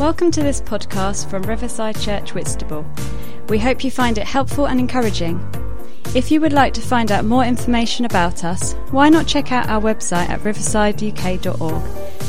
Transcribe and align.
Welcome 0.00 0.30
to 0.32 0.42
this 0.42 0.60
podcast 0.60 1.28
from 1.28 1.42
Riverside 1.42 2.00
Church 2.00 2.34
Whitstable. 2.34 2.84
We 3.48 3.58
hope 3.58 3.84
you 3.84 3.90
find 3.90 4.16
it 4.16 4.26
helpful 4.26 4.66
and 4.66 4.80
encouraging. 4.80 5.38
If 6.16 6.30
you 6.30 6.40
would 6.40 6.54
like 6.54 6.72
to 6.74 6.80
find 6.80 7.12
out 7.12 7.26
more 7.26 7.44
information 7.44 8.06
about 8.06 8.42
us, 8.42 8.72
why 8.90 9.10
not 9.10 9.26
check 9.26 9.52
out 9.52 9.68
our 9.68 9.80
website 9.80 10.30
at 10.30 10.40
riversideuk.org, 10.40 11.82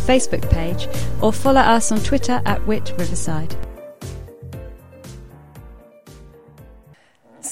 Facebook 0.05 0.51
page, 0.51 0.87
or 1.21 1.31
follow 1.31 1.61
us 1.61 1.91
on 1.91 1.99
Twitter 1.99 2.41
at 2.45 2.65
Whit 2.67 2.93
Riverside. 2.99 3.55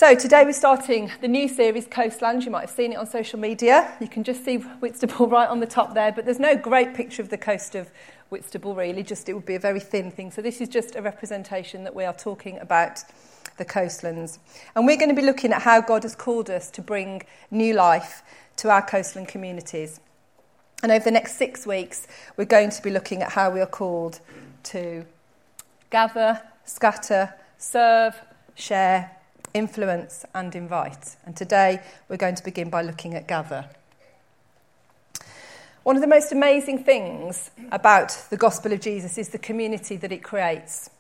So 0.02 0.16
today 0.16 0.44
we're 0.44 0.54
starting 0.54 1.12
the 1.22 1.28
new 1.28 1.48
series 1.48 1.86
Coastlands. 1.86 2.44
You 2.44 2.52
might 2.52 2.62
have 2.62 2.72
seen 2.72 2.92
it 2.92 2.96
on 2.98 3.06
social 3.08 3.40
media. 3.40 3.94
You 4.02 4.08
can 4.08 4.24
just 4.24 4.44
see 4.44 4.58
Whitstable 4.58 5.28
right 5.30 5.48
on 5.48 5.60
the 5.60 5.68
top 5.68 5.94
there, 5.94 6.12
but 6.12 6.26
there's 6.26 6.40
no 6.40 6.56
great 6.56 6.94
picture 6.94 7.22
of 7.22 7.30
the 7.30 7.38
coast 7.38 7.76
of 7.76 7.92
Whitstable 8.32 8.76
really, 8.76 9.04
just 9.04 9.28
it 9.28 9.34
would 9.34 9.46
be 9.46 9.56
a 9.56 9.60
very 9.60 9.82
thin 9.82 10.10
thing. 10.10 10.32
So 10.32 10.42
this 10.42 10.62
is 10.62 10.70
just 10.70 10.96
a 10.96 11.02
representation 11.02 11.84
that 11.84 11.94
we 11.94 12.06
are 12.06 12.14
talking 12.14 12.58
about 12.60 13.04
the 13.58 13.66
coastlands. 13.66 14.40
And 14.74 14.88
we're 14.88 14.96
going 14.96 15.14
to 15.14 15.22
be 15.22 15.22
looking 15.22 15.52
at 15.52 15.62
how 15.62 15.82
God 15.82 16.04
has 16.04 16.16
called 16.16 16.50
us 16.50 16.72
to 16.72 16.82
bring 16.82 17.24
new 17.52 17.74
life 17.74 18.24
to 18.56 18.70
our 18.70 18.82
coastland 18.82 19.28
communities. 19.28 20.00
And 20.82 20.94
over 20.94 21.04
the 21.04 21.12
next 21.12 21.36
six 21.36 21.68
weeks, 21.68 22.08
we're 22.38 22.46
going 22.46 22.70
to 22.70 22.82
be 22.82 22.90
looking 22.90 23.22
at 23.22 23.34
how 23.34 23.52
we 23.52 23.60
are 23.60 23.66
called 23.66 24.22
to 24.64 25.06
gather, 25.90 26.42
scatter, 26.64 27.34
serve, 27.58 28.16
share, 28.56 29.12
influence, 29.54 30.24
and 30.34 30.56
invite. 30.56 31.18
And 31.26 31.36
today, 31.36 31.82
we're 32.08 32.16
going 32.16 32.36
to 32.36 32.44
begin 32.46 32.70
by 32.70 32.82
looking 32.82 33.14
at 33.14 33.28
gather. 33.28 33.66
One 35.84 35.96
of 35.96 36.04
the 36.04 36.08
most 36.08 36.32
amazing 36.32 36.84
things 36.84 37.50
about 37.72 38.16
the 38.30 38.38
gospel 38.38 38.72
of 38.72 38.82
Jesus 38.82 39.18
is 39.18 39.30
the 39.30 39.40
community 39.40 39.96
that 39.98 40.12
it 40.12 40.22
creates. 40.22 40.92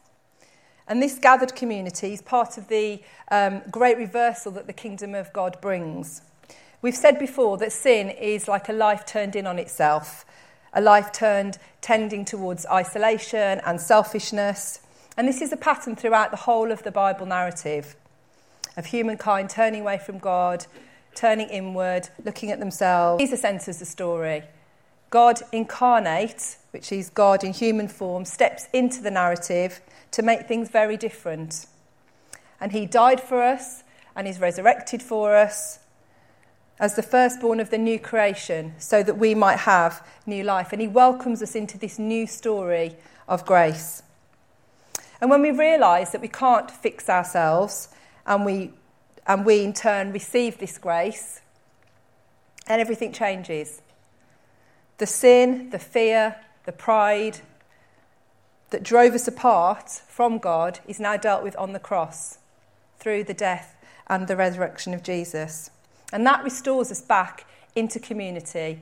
And 0.88 1.04
this 1.04 1.20
gathered 1.20 1.54
community 1.54 2.14
is 2.14 2.22
part 2.24 2.58
of 2.58 2.68
the 2.68 3.00
um, 3.30 3.62
great 3.70 4.00
reversal 4.00 4.52
that 4.54 4.66
the 4.66 4.74
kingdom 4.74 5.14
of 5.14 5.32
God 5.34 5.62
brings. 5.62 6.24
We've 6.82 6.96
said 6.96 7.20
before 7.20 7.60
that 7.60 7.72
sin 7.72 8.10
is 8.10 8.48
like 8.48 8.70
a 8.70 8.74
life 8.74 9.06
turned 9.06 9.36
in 9.36 9.46
on 9.46 9.60
itself, 9.60 10.26
a 10.74 10.82
life 10.82 11.12
turned 11.12 11.60
tending 11.82 12.26
towards 12.26 12.66
isolation 12.66 13.62
and 13.64 13.80
selfishness. 13.80 14.80
And 15.16 15.28
this 15.28 15.44
is 15.44 15.54
a 15.54 15.58
pattern 15.58 15.96
throughout 15.96 16.32
the 16.32 16.38
whole 16.38 16.72
of 16.72 16.82
the 16.82 16.92
Bible 16.92 17.28
narrative 17.28 17.96
of 18.78 18.88
humankind 18.88 19.52
turning 19.52 19.82
away 19.82 20.00
from 20.00 20.18
God, 20.18 20.66
turning 21.14 21.50
inward, 21.50 22.10
looking 22.26 22.50
at 22.50 22.60
themselves. 22.60 23.22
Jesus 23.22 23.44
enters 23.44 23.78
the 23.78 23.86
story. 23.86 24.42
God 25.12 25.42
incarnate, 25.52 26.58
which 26.72 26.92
is 26.92 27.10
God 27.10 27.44
in 27.44 27.54
human 27.54 27.88
form, 27.88 28.26
steps 28.26 28.68
into 28.74 29.02
the 29.02 29.12
narrative 29.12 29.82
to 30.12 30.24
make 30.24 30.48
things 30.48 30.70
very 30.70 30.98
different. 30.98 31.68
And 32.60 32.72
he 32.72 32.86
died 32.86 33.22
for 33.22 33.44
us 33.44 33.84
and 34.16 34.28
is 34.28 34.40
resurrected 34.40 35.04
for 35.04 35.36
us 35.36 35.80
as 36.80 36.96
the 36.96 37.04
firstborn 37.04 37.60
of 37.60 37.70
the 37.70 37.78
new 37.78 38.00
creation 38.00 38.74
so 38.80 39.04
that 39.04 39.18
we 39.18 39.36
might 39.36 39.60
have 39.60 40.06
new 40.26 40.44
life. 40.44 40.72
And 40.72 40.82
he 40.82 40.88
welcomes 40.88 41.44
us 41.44 41.56
into 41.56 41.78
this 41.78 42.00
new 42.00 42.26
story 42.26 42.96
of 43.28 43.46
grace. 43.46 44.02
And 45.20 45.30
when 45.30 45.42
we 45.42 45.52
realise 45.52 46.10
that 46.12 46.22
we 46.22 46.28
can't 46.28 46.72
fix 46.72 47.10
ourselves 47.10 47.90
and 48.26 48.46
we, 48.46 48.72
and 49.28 49.46
we 49.46 49.64
in 49.64 49.74
turn 49.74 50.12
receive 50.12 50.58
this 50.58 50.78
grace, 50.78 51.42
and 52.68 52.80
everything 52.80 53.12
changes. 53.12 53.82
The 55.02 55.08
sin, 55.08 55.72
the 55.72 55.80
fear, 55.80 56.36
the 56.66 56.72
pride 56.72 57.40
that 58.70 58.84
drove 58.84 59.16
us 59.16 59.28
apart 59.28 59.90
from 59.90 60.38
God 60.38 60.80
is 60.88 61.00
now 61.00 61.18
dealt 61.18 61.42
with 61.42 61.56
on 61.56 61.74
the 61.74 61.80
cross 61.80 62.38
through 63.00 63.24
the 63.24 63.34
death 63.34 63.76
and 64.06 64.28
the 64.28 64.36
resurrection 64.36 64.94
of 64.94 65.02
Jesus. 65.02 65.72
And 66.14 66.24
that 66.28 66.44
restores 66.44 66.92
us 66.92 67.02
back 67.02 67.48
into 67.76 68.00
community 68.00 68.80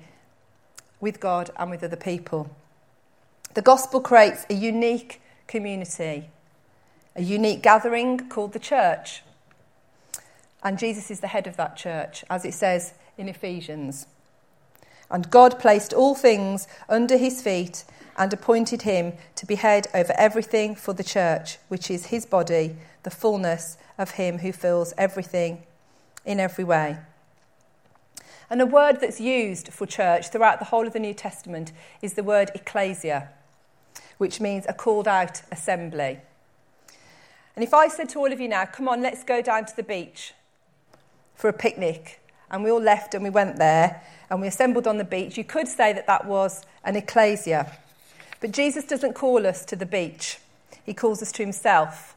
with 1.00 1.22
God 1.22 1.52
and 1.56 1.72
with 1.72 1.86
other 1.86 1.96
people. 1.96 2.54
The 3.54 3.62
gospel 3.62 4.02
creates 4.02 4.46
a 4.50 4.56
unique 4.56 5.22
community, 5.48 6.28
a 7.16 7.24
unique 7.24 7.62
gathering 7.62 8.28
called 8.28 8.52
the 8.52 8.60
church. 8.60 9.24
And 10.64 10.78
Jesus 10.78 11.10
is 11.10 11.22
the 11.22 11.28
head 11.28 11.48
of 11.48 11.56
that 11.56 11.78
church, 11.78 12.26
as 12.30 12.44
it 12.44 12.56
says 12.56 12.94
in 13.18 13.30
Ephesians. 13.30 14.06
And 15.12 15.30
God 15.30 15.60
placed 15.60 15.94
all 15.94 16.16
things 16.16 16.68
under 16.88 17.18
his 17.18 17.42
feet 17.42 17.84
and 18.18 18.32
appointed 18.34 18.84
him 18.84 19.14
to 19.36 19.46
be 19.46 19.56
head 19.56 19.88
over 19.94 20.14
everything 20.18 20.76
for 20.76 20.94
the 20.94 21.04
church, 21.04 21.58
which 21.70 21.90
is 21.90 22.08
his 22.08 22.26
body, 22.26 22.76
the 23.04 23.10
fullness 23.10 23.78
of 23.98 24.12
him 24.12 24.40
who 24.40 24.52
fills 24.52 24.94
everything 24.98 25.64
in 26.26 26.40
every 26.40 26.64
way. 26.64 26.98
And 28.50 28.62
a 28.62 28.66
word 28.66 29.00
that's 29.00 29.22
used 29.22 29.72
for 29.72 29.86
church 29.86 30.30
throughout 30.30 30.60
the 30.60 30.66
whole 30.66 30.88
of 30.88 30.94
the 30.94 31.00
New 31.00 31.14
Testament 31.14 31.72
is 32.02 32.14
the 32.14 32.24
word 32.24 32.52
ecclesia, 32.56 33.30
which 34.18 34.42
means 34.42 34.66
a 34.68 34.74
called 34.74 35.08
out 35.08 35.44
assembly. 35.52 36.20
And 37.56 37.64
if 37.64 37.74
I 37.74 37.88
said 37.88 38.10
to 38.10 38.20
all 38.20 38.32
of 38.32 38.40
you 38.40 38.48
now, 38.48 38.66
come 38.66 38.88
on, 38.88 39.02
let's 39.02 39.24
go 39.24 39.42
down 39.42 39.66
to 39.66 39.76
the 39.76 39.84
beach 39.84 40.34
for 41.36 41.48
a 41.48 41.54
picnic, 41.54 42.20
and 42.50 42.64
we 42.64 42.72
all 42.72 42.82
left 42.82 43.14
and 43.14 43.24
we 43.24 43.30
went 43.30 43.58
there, 43.58 44.02
and 44.30 44.42
we 44.42 44.48
assembled 44.48 44.88
on 44.88 44.98
the 44.98 45.04
beach, 45.04 45.38
you 45.38 45.44
could 45.44 45.68
say 45.68 45.94
that 45.94 46.08
that 46.08 46.26
was 46.26 46.66
an 46.84 46.96
ecclesia. 46.96 47.72
But 48.40 48.52
Jesus 48.52 48.86
doesn't 48.86 49.14
call 49.14 49.46
us 49.46 49.66
to 49.66 49.76
the 49.76 49.86
beach, 49.86 50.38
he 50.86 50.94
calls 50.94 51.22
us 51.22 51.32
to 51.34 51.44
himself. 51.44 52.16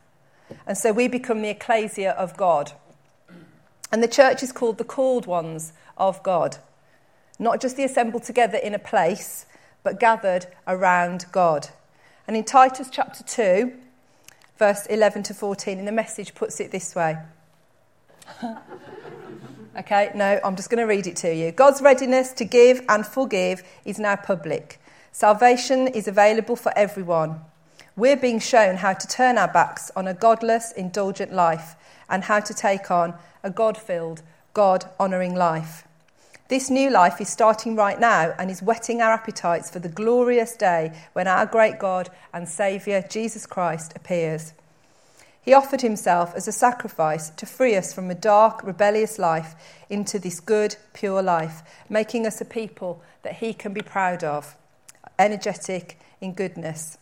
And 0.67 0.77
so 0.77 0.93
we 0.93 1.09
become 1.09 1.41
the 1.41 1.49
ecclesia 1.49 2.11
of 2.13 2.37
God. 2.37 2.73
And 3.91 4.03
the 4.03 4.09
church 4.09 4.43
is 4.43 4.53
called 4.53 4.79
the 4.79 4.85
called 4.85 5.27
ones 5.27 5.73
of 5.97 6.23
God. 6.23 6.59
Not 7.39 7.61
just 7.61 7.77
the 7.77 7.85
assembled 7.85 8.23
together 8.23 8.59
in 8.59 8.75
a 8.75 8.79
place, 8.79 9.47
but 9.83 9.99
gathered 9.99 10.47
around 10.67 11.27
God. 11.33 11.69
And 12.27 12.37
in 12.37 12.45
Titus 12.45 12.89
chapter 12.91 13.25
2, 13.25 13.73
verse 14.59 14.87
11 14.87 15.25
to 15.25 15.35
14, 15.35 15.79
in 15.79 15.85
the 15.85 15.93
message 15.93 16.35
puts 16.35 16.61
it 16.61 16.71
this 16.71 16.95
way 16.95 17.19
Okay, 19.75 20.11
no, 20.15 20.39
I'm 20.45 20.55
just 20.55 20.69
going 20.69 20.81
to 20.81 20.87
read 20.87 21.07
it 21.07 21.17
to 21.17 21.35
you. 21.35 21.51
God's 21.51 21.81
readiness 21.81 22.33
to 22.35 22.45
give 22.45 22.83
and 22.91 23.07
forgive 23.07 23.63
is 23.87 23.99
now 23.99 24.17
public. 24.17 24.79
Salvation 25.13 25.89
is 25.89 26.07
available 26.07 26.57
for 26.57 26.77
everyone. 26.77 27.41
We're 27.97 28.17
being 28.17 28.39
shown 28.39 28.77
how 28.77 28.93
to 28.93 29.09
turn 29.09 29.39
our 29.39 29.49
backs 29.49 29.91
on 29.97 30.07
a 30.07 30.15
godless, 30.15 30.73
indulgent 30.73 31.33
life 31.33 31.75
and 32.11 32.25
how 32.25 32.41
to 32.41 32.53
take 32.53 32.91
on 32.91 33.15
a 33.43 33.51
God 33.51 33.79
filled, 33.79 34.23
God 34.53 34.85
honouring 35.01 35.35
life. 35.35 35.89
This 36.49 36.69
new 36.69 36.91
life 36.91 37.19
is 37.19 37.31
starting 37.31 37.75
right 37.75 37.99
now 37.99 38.35
and 38.39 38.51
is 38.51 38.63
whetting 38.63 39.01
our 39.01 39.13
appetites 39.13 39.71
for 39.71 39.79
the 39.79 39.89
glorious 39.89 40.55
day 40.55 40.93
when 41.15 41.27
our 41.27 41.47
great 41.47 41.79
God 41.79 42.11
and 42.35 42.47
Saviour, 42.47 43.03
Jesus 43.09 43.47
Christ, 43.47 43.95
appears. 43.97 44.53
He 45.43 45.55
offered 45.55 45.81
himself 45.81 46.35
as 46.37 46.47
a 46.47 46.53
sacrifice 46.53 47.31
to 47.31 47.47
free 47.47 47.75
us 47.77 47.93
from 47.93 48.11
a 48.11 48.15
dark, 48.15 48.63
rebellious 48.63 49.19
life 49.19 49.57
into 49.91 50.19
this 50.21 50.39
good, 50.39 50.77
pure 50.93 51.21
life, 51.21 51.63
making 51.89 52.27
us 52.27 52.41
a 52.41 52.45
people 52.45 53.03
that 53.23 53.37
he 53.37 53.53
can 53.53 53.73
be 53.73 53.83
proud 53.83 54.23
of, 54.23 54.57
energetic 55.19 55.99
in 56.21 56.33
goodness. 56.33 56.97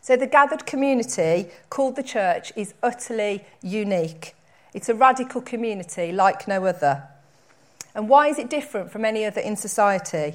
So, 0.00 0.16
the 0.16 0.26
gathered 0.26 0.64
community 0.66 1.50
called 1.68 1.96
the 1.96 2.02
church 2.02 2.52
is 2.56 2.74
utterly 2.82 3.44
unique. 3.62 4.34
It's 4.72 4.88
a 4.88 4.94
radical 4.94 5.40
community 5.40 6.12
like 6.12 6.48
no 6.48 6.64
other. 6.64 7.04
And 7.94 8.08
why 8.08 8.28
is 8.28 8.38
it 8.38 8.50
different 8.50 8.90
from 8.90 9.04
any 9.04 9.24
other 9.24 9.40
in 9.40 9.56
society? 9.56 10.34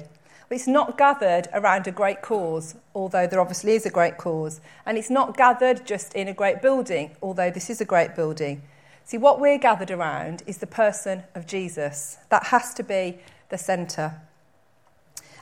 It's 0.50 0.66
not 0.66 0.98
gathered 0.98 1.46
around 1.52 1.86
a 1.86 1.92
great 1.92 2.22
cause, 2.22 2.74
although 2.92 3.28
there 3.28 3.40
obviously 3.40 3.74
is 3.74 3.86
a 3.86 3.90
great 3.90 4.18
cause. 4.18 4.60
And 4.84 4.98
it's 4.98 5.08
not 5.08 5.36
gathered 5.36 5.86
just 5.86 6.12
in 6.14 6.26
a 6.26 6.34
great 6.34 6.60
building, 6.60 7.16
although 7.22 7.52
this 7.52 7.70
is 7.70 7.80
a 7.80 7.84
great 7.84 8.16
building. 8.16 8.62
See, 9.04 9.16
what 9.16 9.38
we're 9.38 9.58
gathered 9.58 9.92
around 9.92 10.42
is 10.46 10.58
the 10.58 10.66
person 10.66 11.22
of 11.36 11.46
Jesus. 11.46 12.18
That 12.30 12.46
has 12.46 12.74
to 12.74 12.82
be 12.82 13.20
the 13.48 13.58
centre. 13.58 14.20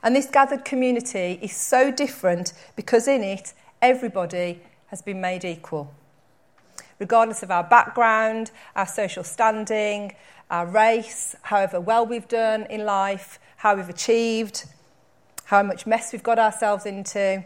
And 0.02 0.14
this 0.14 0.26
gathered 0.26 0.66
community 0.66 1.38
is 1.40 1.56
so 1.56 1.90
different 1.90 2.52
because 2.76 3.08
in 3.08 3.22
it, 3.22 3.54
everybody 3.80 4.60
has 4.88 5.00
been 5.00 5.22
made 5.22 5.42
equal. 5.42 5.94
Regardless 6.98 7.42
of 7.42 7.50
our 7.50 7.64
background, 7.64 8.50
our 8.76 8.86
social 8.86 9.24
standing, 9.24 10.14
our 10.50 10.66
race, 10.66 11.34
however 11.42 11.80
well 11.80 12.04
we've 12.04 12.28
done 12.28 12.66
in 12.68 12.84
life, 12.84 13.38
how 13.56 13.74
we've 13.74 13.88
achieved, 13.88 14.66
how 15.48 15.62
much 15.62 15.86
mess 15.86 16.12
we've 16.12 16.22
got 16.22 16.38
ourselves 16.38 16.84
into. 16.84 17.42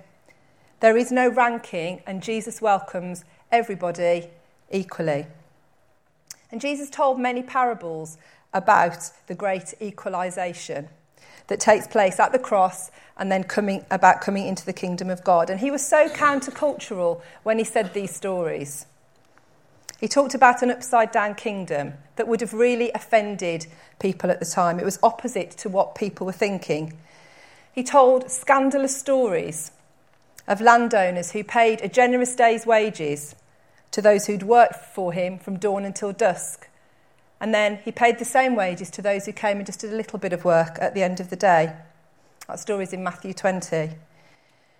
There 0.80 0.96
is 0.96 1.12
no 1.12 1.28
ranking, 1.28 2.02
and 2.04 2.20
Jesus 2.20 2.60
welcomes 2.60 3.24
everybody 3.52 4.26
equally. 4.72 5.26
And 6.50 6.60
Jesus 6.60 6.90
told 6.90 7.20
many 7.20 7.44
parables 7.44 8.18
about 8.52 8.98
the 9.28 9.36
great 9.36 9.74
equalization. 9.80 10.88
that 11.48 11.60
takes 11.60 11.86
place 11.86 12.18
at 12.18 12.32
the 12.32 12.38
cross 12.38 12.90
and 13.16 13.30
then 13.30 13.44
coming 13.44 13.84
about 13.90 14.20
coming 14.20 14.46
into 14.46 14.64
the 14.64 14.72
kingdom 14.72 15.10
of 15.10 15.22
God. 15.22 15.50
And 15.50 15.60
he 15.60 15.70
was 15.70 15.86
so 15.86 16.08
countercultural 16.08 17.20
when 17.42 17.58
he 17.58 17.64
said 17.64 17.92
these 17.92 18.14
stories. 18.14 18.86
He 20.00 20.08
talked 20.08 20.34
about 20.34 20.62
an 20.62 20.70
upside 20.70 21.12
down 21.12 21.34
kingdom 21.34 21.94
that 22.16 22.26
would 22.26 22.40
have 22.40 22.54
really 22.54 22.90
offended 22.92 23.66
people 24.00 24.30
at 24.30 24.40
the 24.40 24.46
time. 24.46 24.80
It 24.80 24.84
was 24.84 24.98
opposite 25.02 25.50
to 25.58 25.68
what 25.68 25.94
people 25.94 26.26
were 26.26 26.32
thinking. 26.32 26.96
He 27.72 27.82
told 27.82 28.30
scandalous 28.30 28.96
stories 28.96 29.72
of 30.46 30.60
landowners 30.60 31.32
who 31.32 31.42
paid 31.42 31.80
a 31.80 31.88
generous 31.88 32.36
day's 32.36 32.66
wages 32.66 33.34
to 33.92 34.02
those 34.02 34.26
who'd 34.26 34.42
worked 34.42 34.76
for 34.76 35.12
him 35.12 35.38
from 35.38 35.58
dawn 35.58 35.84
until 35.84 36.12
dusk. 36.12 36.68
And 37.40 37.54
then 37.54 37.78
he 37.84 37.90
paid 37.90 38.18
the 38.18 38.24
same 38.24 38.54
wages 38.54 38.90
to 38.90 39.02
those 39.02 39.26
who 39.26 39.32
came 39.32 39.56
and 39.56 39.66
just 39.66 39.80
did 39.80 39.92
a 39.92 39.96
little 39.96 40.18
bit 40.18 40.32
of 40.32 40.44
work 40.44 40.78
at 40.80 40.94
the 40.94 41.02
end 41.02 41.18
of 41.20 41.30
the 41.30 41.36
day. 41.36 41.74
That 42.46 42.60
story 42.60 42.84
is 42.84 42.92
in 42.92 43.02
Matthew 43.02 43.32
20. 43.32 43.90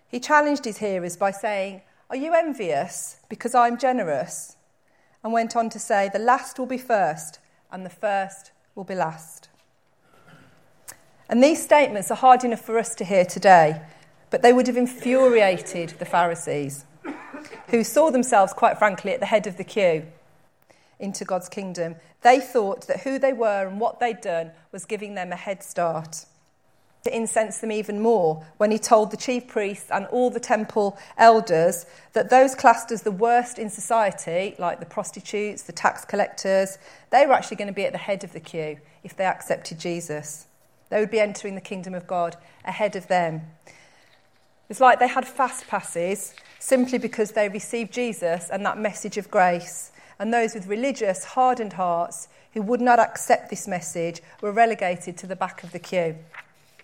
He 0.08 0.20
challenged 0.20 0.64
his 0.64 0.78
hearers 0.78 1.16
by 1.16 1.30
saying, 1.30 1.82
Are 2.10 2.16
you 2.16 2.34
envious 2.34 3.16
because 3.28 3.54
I'm 3.54 3.78
generous? 3.78 4.56
And 5.24 5.32
went 5.32 5.56
on 5.56 5.70
to 5.70 5.78
say, 5.78 6.10
The 6.12 6.18
last 6.18 6.58
will 6.58 6.66
be 6.66 6.78
first, 6.78 7.38
and 7.70 7.86
the 7.86 7.90
first 7.90 8.52
will 8.74 8.84
be 8.84 8.94
last. 8.94 9.41
And 11.32 11.42
these 11.42 11.62
statements 11.62 12.10
are 12.10 12.14
hard 12.14 12.44
enough 12.44 12.60
for 12.60 12.78
us 12.78 12.94
to 12.96 13.06
hear 13.06 13.24
today, 13.24 13.80
but 14.28 14.42
they 14.42 14.52
would 14.52 14.66
have 14.66 14.76
infuriated 14.76 15.94
the 15.98 16.04
Pharisees, 16.04 16.84
who 17.68 17.84
saw 17.84 18.10
themselves, 18.10 18.52
quite 18.52 18.76
frankly, 18.76 19.12
at 19.12 19.20
the 19.20 19.24
head 19.24 19.46
of 19.46 19.56
the 19.56 19.64
queue 19.64 20.04
into 21.00 21.24
God's 21.24 21.48
kingdom. 21.48 21.96
They 22.20 22.38
thought 22.38 22.86
that 22.86 23.00
who 23.00 23.18
they 23.18 23.32
were 23.32 23.66
and 23.66 23.80
what 23.80 23.98
they'd 23.98 24.20
done 24.20 24.50
was 24.72 24.84
giving 24.84 25.14
them 25.14 25.32
a 25.32 25.36
head 25.36 25.62
start 25.62 26.26
to 27.04 27.16
incense 27.16 27.60
them 27.60 27.72
even 27.72 28.02
more 28.02 28.44
when 28.58 28.70
he 28.70 28.78
told 28.78 29.10
the 29.10 29.16
chief 29.16 29.48
priests 29.48 29.90
and 29.90 30.04
all 30.08 30.28
the 30.28 30.38
temple 30.38 30.98
elders 31.16 31.86
that 32.12 32.28
those 32.28 32.54
classed 32.54 32.92
as 32.92 33.04
the 33.04 33.10
worst 33.10 33.58
in 33.58 33.70
society, 33.70 34.54
like 34.58 34.80
the 34.80 34.86
prostitutes, 34.86 35.62
the 35.62 35.72
tax 35.72 36.04
collectors, 36.04 36.76
they 37.08 37.26
were 37.26 37.32
actually 37.32 37.56
going 37.56 37.68
to 37.68 37.72
be 37.72 37.86
at 37.86 37.92
the 37.92 37.98
head 37.98 38.22
of 38.22 38.34
the 38.34 38.40
queue 38.40 38.76
if 39.02 39.16
they 39.16 39.24
accepted 39.24 39.78
Jesus. 39.80 40.46
They 40.92 41.00
would 41.00 41.10
be 41.10 41.20
entering 41.20 41.54
the 41.54 41.62
kingdom 41.62 41.94
of 41.94 42.06
God 42.06 42.36
ahead 42.66 42.96
of 42.96 43.08
them. 43.08 43.40
It's 44.68 44.78
like 44.78 44.98
they 44.98 45.08
had 45.08 45.26
fast 45.26 45.66
passes 45.66 46.34
simply 46.58 46.98
because 46.98 47.30
they 47.30 47.48
received 47.48 47.94
Jesus 47.94 48.50
and 48.50 48.62
that 48.66 48.76
message 48.76 49.16
of 49.16 49.30
grace. 49.30 49.90
And 50.18 50.34
those 50.34 50.52
with 50.52 50.66
religious, 50.66 51.24
hardened 51.24 51.72
hearts 51.72 52.28
who 52.52 52.60
would 52.60 52.82
not 52.82 52.98
accept 52.98 53.48
this 53.48 53.66
message 53.66 54.20
were 54.42 54.52
relegated 54.52 55.16
to 55.16 55.26
the 55.26 55.34
back 55.34 55.64
of 55.64 55.72
the 55.72 55.78
queue. 55.78 56.14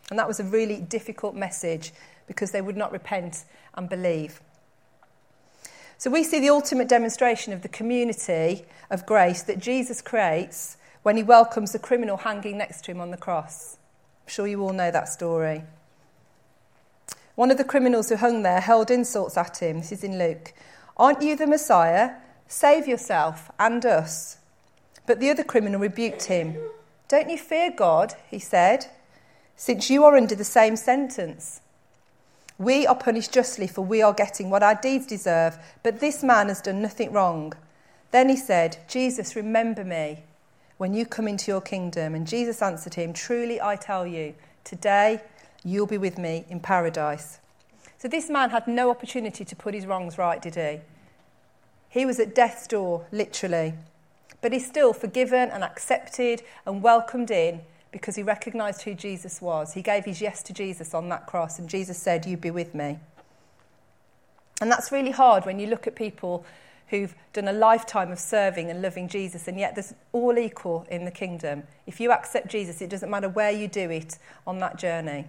And 0.08 0.18
that 0.18 0.26
was 0.26 0.40
a 0.40 0.44
really 0.44 0.80
difficult 0.80 1.34
message 1.34 1.92
because 2.26 2.50
they 2.50 2.62
would 2.62 2.78
not 2.78 2.92
repent 2.92 3.44
and 3.74 3.90
believe. 3.90 4.40
So 5.98 6.10
we 6.10 6.24
see 6.24 6.40
the 6.40 6.48
ultimate 6.48 6.88
demonstration 6.88 7.52
of 7.52 7.60
the 7.60 7.68
community 7.68 8.64
of 8.88 9.04
grace 9.04 9.42
that 9.42 9.58
Jesus 9.58 10.00
creates 10.00 10.78
when 11.02 11.18
he 11.18 11.22
welcomes 11.22 11.72
the 11.72 11.78
criminal 11.78 12.16
hanging 12.16 12.56
next 12.56 12.86
to 12.86 12.92
him 12.92 13.02
on 13.02 13.10
the 13.10 13.18
cross. 13.18 13.77
I'm 14.28 14.32
sure 14.32 14.46
you 14.46 14.60
all 14.60 14.74
know 14.74 14.90
that 14.90 15.08
story. 15.08 15.62
One 17.34 17.50
of 17.50 17.56
the 17.56 17.64
criminals 17.64 18.10
who 18.10 18.16
hung 18.16 18.42
there 18.42 18.60
hurled 18.60 18.90
insults 18.90 19.38
at 19.38 19.56
him. 19.56 19.78
This 19.78 19.90
is 19.90 20.04
in 20.04 20.18
Luke. 20.18 20.52
Aren't 20.98 21.22
you 21.22 21.34
the 21.34 21.46
Messiah? 21.46 22.10
Save 22.46 22.86
yourself 22.86 23.50
and 23.58 23.86
us. 23.86 24.36
But 25.06 25.18
the 25.18 25.30
other 25.30 25.44
criminal 25.44 25.80
rebuked 25.80 26.24
him. 26.24 26.58
Don't 27.08 27.30
you 27.30 27.38
fear 27.38 27.72
God, 27.74 28.16
he 28.30 28.38
said 28.38 28.88
since 29.56 29.88
you 29.88 30.04
are 30.04 30.14
under 30.14 30.34
the 30.34 30.44
same 30.44 30.76
sentence. 30.76 31.62
We 32.58 32.86
are 32.86 32.94
punished 32.94 33.32
justly, 33.32 33.66
for 33.66 33.80
we 33.80 34.02
are 34.02 34.12
getting 34.12 34.50
what 34.50 34.62
our 34.62 34.74
deeds 34.74 35.06
deserve, 35.06 35.58
but 35.82 36.00
this 36.00 36.22
man 36.22 36.48
has 36.48 36.60
done 36.60 36.82
nothing 36.82 37.12
wrong. 37.12 37.54
Then 38.10 38.28
he 38.28 38.36
said, 38.36 38.76
Jesus, 38.88 39.34
remember 39.34 39.84
me 39.84 40.24
when 40.78 40.94
you 40.94 41.04
come 41.04 41.28
into 41.28 41.50
your 41.50 41.60
kingdom. 41.60 42.14
And 42.14 42.26
Jesus 42.26 42.62
answered 42.62 42.94
him, 42.94 43.12
Truly 43.12 43.60
I 43.60 43.76
tell 43.76 44.06
you, 44.06 44.34
today 44.64 45.20
you'll 45.64 45.86
be 45.86 45.98
with 45.98 46.18
me 46.18 46.46
in 46.48 46.60
paradise. 46.60 47.40
So 47.98 48.08
this 48.08 48.30
man 48.30 48.50
had 48.50 48.66
no 48.66 48.90
opportunity 48.90 49.44
to 49.44 49.56
put 49.56 49.74
his 49.74 49.84
wrongs 49.84 50.16
right, 50.16 50.40
did 50.40 50.54
he? 50.54 50.80
He 51.88 52.06
was 52.06 52.20
at 52.20 52.34
death's 52.34 52.66
door, 52.66 53.06
literally. 53.10 53.74
But 54.40 54.52
he's 54.52 54.66
still 54.66 54.92
forgiven 54.92 55.50
and 55.50 55.64
accepted 55.64 56.42
and 56.64 56.82
welcomed 56.82 57.30
in 57.30 57.60
because 57.90 58.14
he 58.14 58.22
recognized 58.22 58.82
who 58.82 58.94
Jesus 58.94 59.42
was. 59.42 59.72
He 59.72 59.82
gave 59.82 60.04
his 60.04 60.20
yes 60.20 60.42
to 60.44 60.52
Jesus 60.52 60.94
on 60.94 61.08
that 61.08 61.26
cross, 61.26 61.58
and 61.58 61.68
Jesus 61.68 61.98
said, 61.98 62.26
You 62.26 62.36
be 62.36 62.50
with 62.50 62.74
me. 62.74 62.98
And 64.60 64.70
that's 64.70 64.92
really 64.92 65.10
hard 65.10 65.46
when 65.46 65.58
you 65.58 65.66
look 65.66 65.86
at 65.86 65.96
people 65.96 66.44
who've 66.90 67.14
done 67.32 67.48
a 67.48 67.52
lifetime 67.52 68.10
of 68.10 68.18
serving 68.18 68.70
and 68.70 68.82
loving 68.82 69.08
Jesus, 69.08 69.48
and 69.48 69.58
yet 69.58 69.74
there's 69.74 69.94
all 70.12 70.38
equal 70.38 70.86
in 70.90 71.04
the 71.04 71.10
kingdom. 71.10 71.64
If 71.86 72.00
you 72.00 72.12
accept 72.12 72.48
Jesus, 72.48 72.80
it 72.80 72.90
doesn't 72.90 73.10
matter 73.10 73.28
where 73.28 73.50
you 73.50 73.68
do 73.68 73.90
it 73.90 74.18
on 74.46 74.58
that 74.58 74.78
journey. 74.78 75.26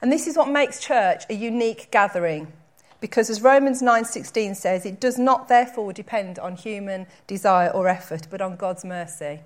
And 0.00 0.12
this 0.12 0.26
is 0.26 0.36
what 0.36 0.48
makes 0.48 0.80
church 0.80 1.24
a 1.30 1.34
unique 1.34 1.90
gathering. 1.90 2.52
Because 3.00 3.28
as 3.28 3.42
Romans 3.42 3.82
9:16 3.82 4.56
says, 4.56 4.86
it 4.86 4.98
does 4.98 5.18
not 5.18 5.48
therefore 5.48 5.92
depend 5.92 6.38
on 6.38 6.56
human 6.56 7.06
desire 7.26 7.68
or 7.68 7.88
effort, 7.88 8.28
but 8.30 8.40
on 8.40 8.56
God's 8.56 8.84
mercy. 8.84 9.40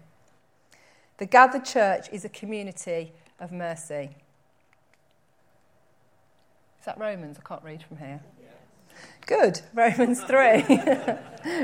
The 1.19 1.27
gathered 1.27 1.65
church 1.65 2.07
is 2.13 2.25
a 2.25 2.29
community 2.29 3.13
of 3.41 3.51
mercy. 3.51 4.11
Is 6.79 6.87
that 6.87 6.99
Romans? 6.99 7.39
I 7.39 7.47
can't 7.47 7.65
read 7.65 7.83
from 7.83 7.97
here. 7.97 8.21
Good. 9.29 9.61
Romans 9.75 10.25
3. 10.25 10.65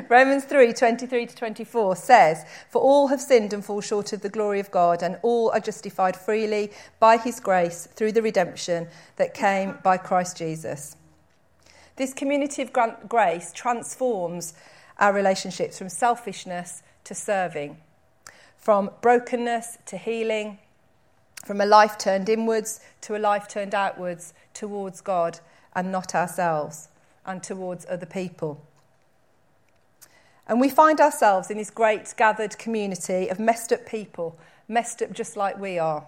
Romans 0.08 0.44
3 0.44 0.72
23 0.72 1.26
to 1.26 1.34
24 1.34 1.96
says, 1.96 2.44
For 2.70 2.80
all 2.80 3.08
have 3.08 3.20
sinned 3.20 3.52
and 3.52 3.64
fall 3.64 3.80
short 3.80 4.12
of 4.12 4.20
the 4.20 4.28
glory 4.28 4.60
of 4.60 4.70
God, 4.70 5.02
and 5.02 5.18
all 5.22 5.50
are 5.50 5.58
justified 5.58 6.14
freely 6.14 6.70
by 7.00 7.16
his 7.16 7.40
grace 7.40 7.88
through 7.96 8.12
the 8.12 8.22
redemption 8.22 8.86
that 9.16 9.34
came 9.34 9.78
by 9.82 9.96
Christ 9.96 10.36
Jesus. 10.36 10.96
This 11.96 12.14
community 12.14 12.62
of 12.62 12.70
grace 13.08 13.52
transforms 13.52 14.54
our 14.98 15.12
relationships 15.12 15.76
from 15.78 15.88
selfishness 15.88 16.82
to 17.04 17.14
serving 17.14 17.78
from 18.64 18.90
brokenness 19.02 19.76
to 19.84 19.98
healing, 19.98 20.58
from 21.44 21.60
a 21.60 21.66
life 21.66 21.98
turned 21.98 22.30
inwards 22.30 22.80
to 23.02 23.14
a 23.14 23.18
life 23.18 23.46
turned 23.46 23.74
outwards 23.74 24.32
towards 24.54 25.02
God 25.02 25.38
and 25.76 25.92
not 25.92 26.14
ourselves, 26.14 26.88
and 27.26 27.42
towards 27.42 27.86
other 27.88 28.06
people. 28.06 28.64
And 30.46 30.60
we 30.60 30.68
find 30.68 31.00
ourselves 31.00 31.50
in 31.50 31.56
this 31.56 31.70
great 31.70 32.12
gathered 32.16 32.58
community 32.58 33.28
of 33.28 33.38
messed 33.38 33.72
up 33.72 33.86
people, 33.86 34.38
messed 34.68 35.00
up 35.02 35.12
just 35.12 35.36
like 35.36 35.58
we 35.58 35.78
are. 35.78 36.06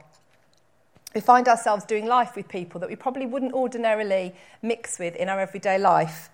We 1.14 1.22
find 1.22 1.48
ourselves 1.48 1.84
doing 1.86 2.04
life 2.06 2.36
with 2.36 2.46
people 2.46 2.78
that 2.80 2.90
we 2.90 2.96
probably 2.96 3.24
wouldn't 3.24 3.54
ordinarily 3.54 4.34
mix 4.60 4.98
with 4.98 5.16
in 5.16 5.30
our 5.30 5.40
everyday 5.40 5.78
life. 5.78 6.28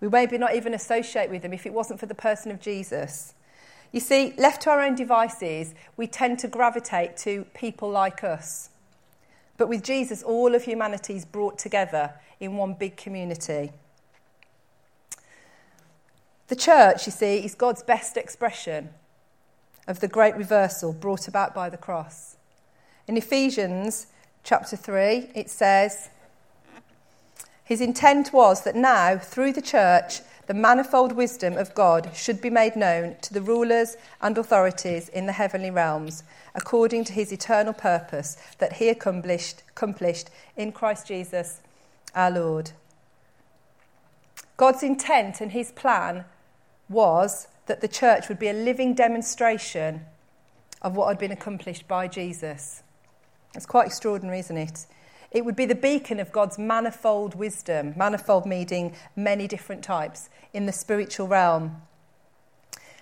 We 0.00 0.08
maybe 0.08 0.38
not 0.38 0.54
even 0.54 0.74
associate 0.74 1.30
with 1.30 1.42
them 1.42 1.52
if 1.52 1.66
it 1.66 1.72
wasn't 1.72 1.98
for 1.98 2.06
the 2.06 2.14
person 2.14 2.52
of 2.52 2.60
Jesus. 2.60 3.34
You 3.90 4.00
see, 4.00 4.34
left 4.36 4.62
to 4.62 4.70
our 4.70 4.80
own 4.80 4.94
devices, 4.94 5.74
we 5.96 6.06
tend 6.06 6.38
to 6.40 6.48
gravitate 6.48 7.16
to 7.18 7.46
people 7.54 7.90
like 7.90 8.22
us. 8.22 8.70
But 9.56 9.68
with 9.68 9.82
Jesus, 9.82 10.22
all 10.22 10.54
of 10.54 10.64
humanity 10.64 11.16
is 11.16 11.24
brought 11.24 11.58
together 11.58 12.12
in 12.38 12.56
one 12.56 12.74
big 12.74 12.96
community. 12.96 13.72
The 16.48 16.56
church, 16.56 17.06
you 17.06 17.12
see, 17.12 17.38
is 17.38 17.54
God's 17.56 17.82
best 17.82 18.16
expression 18.16 18.90
of 19.88 20.00
the 20.00 20.08
great 20.08 20.36
reversal 20.36 20.92
brought 20.92 21.26
about 21.26 21.54
by 21.54 21.68
the 21.68 21.76
cross. 21.76 22.36
In 23.08 23.16
Ephesians 23.16 24.06
chapter 24.44 24.76
3, 24.76 25.30
it 25.34 25.50
says, 25.50 26.08
His 27.64 27.80
intent 27.80 28.32
was 28.32 28.62
that 28.62 28.76
now, 28.76 29.18
through 29.18 29.52
the 29.52 29.62
church, 29.62 30.20
the 30.46 30.54
manifold 30.54 31.10
wisdom 31.12 31.58
of 31.58 31.74
God 31.74 32.10
should 32.14 32.40
be 32.40 32.50
made 32.50 32.76
known 32.76 33.16
to 33.22 33.34
the 33.34 33.42
rulers 33.42 33.96
and 34.20 34.38
authorities 34.38 35.08
in 35.08 35.26
the 35.26 35.32
heavenly 35.32 35.72
realms, 35.72 36.22
according 36.54 37.02
to 37.04 37.12
his 37.12 37.32
eternal 37.32 37.72
purpose 37.72 38.36
that 38.58 38.74
he 38.74 38.88
accomplished, 38.88 39.64
accomplished 39.70 40.30
in 40.56 40.70
Christ 40.70 41.08
Jesus 41.08 41.60
our 42.14 42.30
Lord. 42.30 42.70
God's 44.56 44.84
intent 44.84 45.40
and 45.40 45.50
his 45.50 45.72
plan 45.72 46.24
was 46.88 47.48
that 47.66 47.80
the 47.80 47.88
church 47.88 48.28
would 48.28 48.38
be 48.38 48.48
a 48.48 48.52
living 48.52 48.94
demonstration 48.94 50.02
of 50.82 50.96
what 50.96 51.08
had 51.08 51.18
been 51.18 51.32
accomplished 51.32 51.88
by 51.88 52.06
Jesus. 52.06 52.82
It's 53.54 53.66
quite 53.66 53.86
extraordinary, 53.86 54.38
isn't 54.40 54.56
it? 54.56 54.86
It 55.32 55.44
would 55.44 55.56
be 55.56 55.66
the 55.66 55.74
beacon 55.74 56.20
of 56.20 56.30
God's 56.30 56.58
manifold 56.58 57.34
wisdom, 57.34 57.94
manifold 57.96 58.46
meaning 58.46 58.94
many 59.16 59.48
different 59.48 59.82
types, 59.82 60.28
in 60.52 60.66
the 60.66 60.72
spiritual 60.72 61.26
realm. 61.26 61.82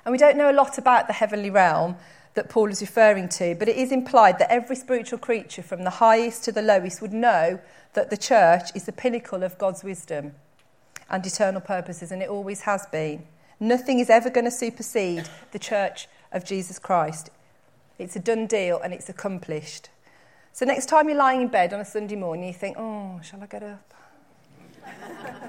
And 0.04 0.12
we 0.12 0.18
don't 0.18 0.36
know 0.36 0.50
a 0.50 0.52
lot 0.52 0.78
about 0.78 1.06
the 1.06 1.12
heavenly 1.12 1.50
realm, 1.50 1.96
that 2.34 2.48
Paul 2.48 2.70
is 2.70 2.80
referring 2.80 3.28
to, 3.30 3.54
but 3.54 3.68
it 3.68 3.76
is 3.76 3.92
implied 3.92 4.38
that 4.38 4.50
every 4.50 4.76
spiritual 4.76 5.18
creature, 5.18 5.62
from 5.62 5.84
the 5.84 5.90
highest 5.90 6.44
to 6.44 6.52
the 6.52 6.62
lowest, 6.62 7.00
would 7.00 7.12
know 7.12 7.60
that 7.92 8.10
the 8.10 8.16
church 8.16 8.70
is 8.74 8.84
the 8.84 8.92
pinnacle 8.92 9.42
of 9.42 9.56
God's 9.56 9.84
wisdom 9.84 10.34
and 11.08 11.24
eternal 11.24 11.60
purposes, 11.60 12.10
and 12.10 12.22
it 12.22 12.28
always 12.28 12.62
has 12.62 12.86
been. 12.86 13.24
Nothing 13.60 13.98
is 13.98 14.10
ever 14.10 14.30
going 14.30 14.44
to 14.44 14.50
supersede 14.50 15.28
the 15.52 15.58
church 15.58 16.08
of 16.32 16.44
Jesus 16.44 16.78
Christ. 16.78 17.30
It's 17.98 18.16
a 18.16 18.20
done 18.20 18.46
deal 18.46 18.80
and 18.80 18.92
it's 18.92 19.08
accomplished. 19.08 19.90
So, 20.52 20.64
next 20.64 20.86
time 20.86 21.08
you're 21.08 21.18
lying 21.18 21.42
in 21.42 21.48
bed 21.48 21.72
on 21.72 21.80
a 21.80 21.84
Sunday 21.84 22.16
morning, 22.16 22.46
you 22.48 22.54
think, 22.54 22.76
oh, 22.78 23.20
shall 23.22 23.42
I 23.42 23.46
get 23.46 23.62
up? 23.62 23.94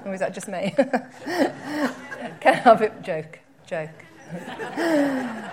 or 0.04 0.14
is 0.14 0.20
that 0.20 0.34
just 0.34 0.48
me? 0.48 0.72
Can 0.76 2.54
I 2.54 2.60
have 2.64 2.80
a 2.82 2.88
joke? 3.02 3.40
Joke. 3.66 3.90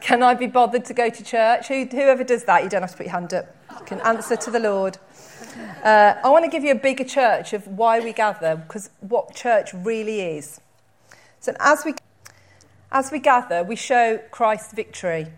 Can 0.00 0.22
I 0.22 0.34
be 0.34 0.46
bothered 0.46 0.84
to 0.86 0.94
go 0.94 1.10
to 1.10 1.24
church? 1.24 1.68
Who, 1.68 1.84
whoever 1.84 2.24
does 2.24 2.44
that, 2.44 2.64
you 2.64 2.70
don't 2.70 2.82
have 2.82 2.92
to 2.92 2.96
put 2.96 3.06
your 3.06 3.12
hand 3.12 3.34
up. 3.34 3.54
You 3.78 3.84
can 3.84 4.00
answer 4.00 4.36
to 4.36 4.50
the 4.50 4.58
Lord. 4.58 4.98
Uh, 5.84 6.14
I 6.22 6.28
want 6.28 6.44
to 6.44 6.50
give 6.50 6.64
you 6.64 6.72
a 6.72 6.76
bigger 6.76 7.04
church 7.04 7.52
of 7.52 7.66
why 7.66 8.00
we 8.00 8.12
gather, 8.12 8.56
because 8.56 8.90
what 9.00 9.34
church 9.34 9.72
really 9.74 10.20
is. 10.20 10.60
So 11.40 11.54
as 11.58 11.84
we, 11.86 11.94
as 12.92 13.10
we 13.10 13.18
gather, 13.18 13.64
we 13.64 13.74
show 13.74 14.18
Christ's 14.30 14.74
victory 14.74 15.28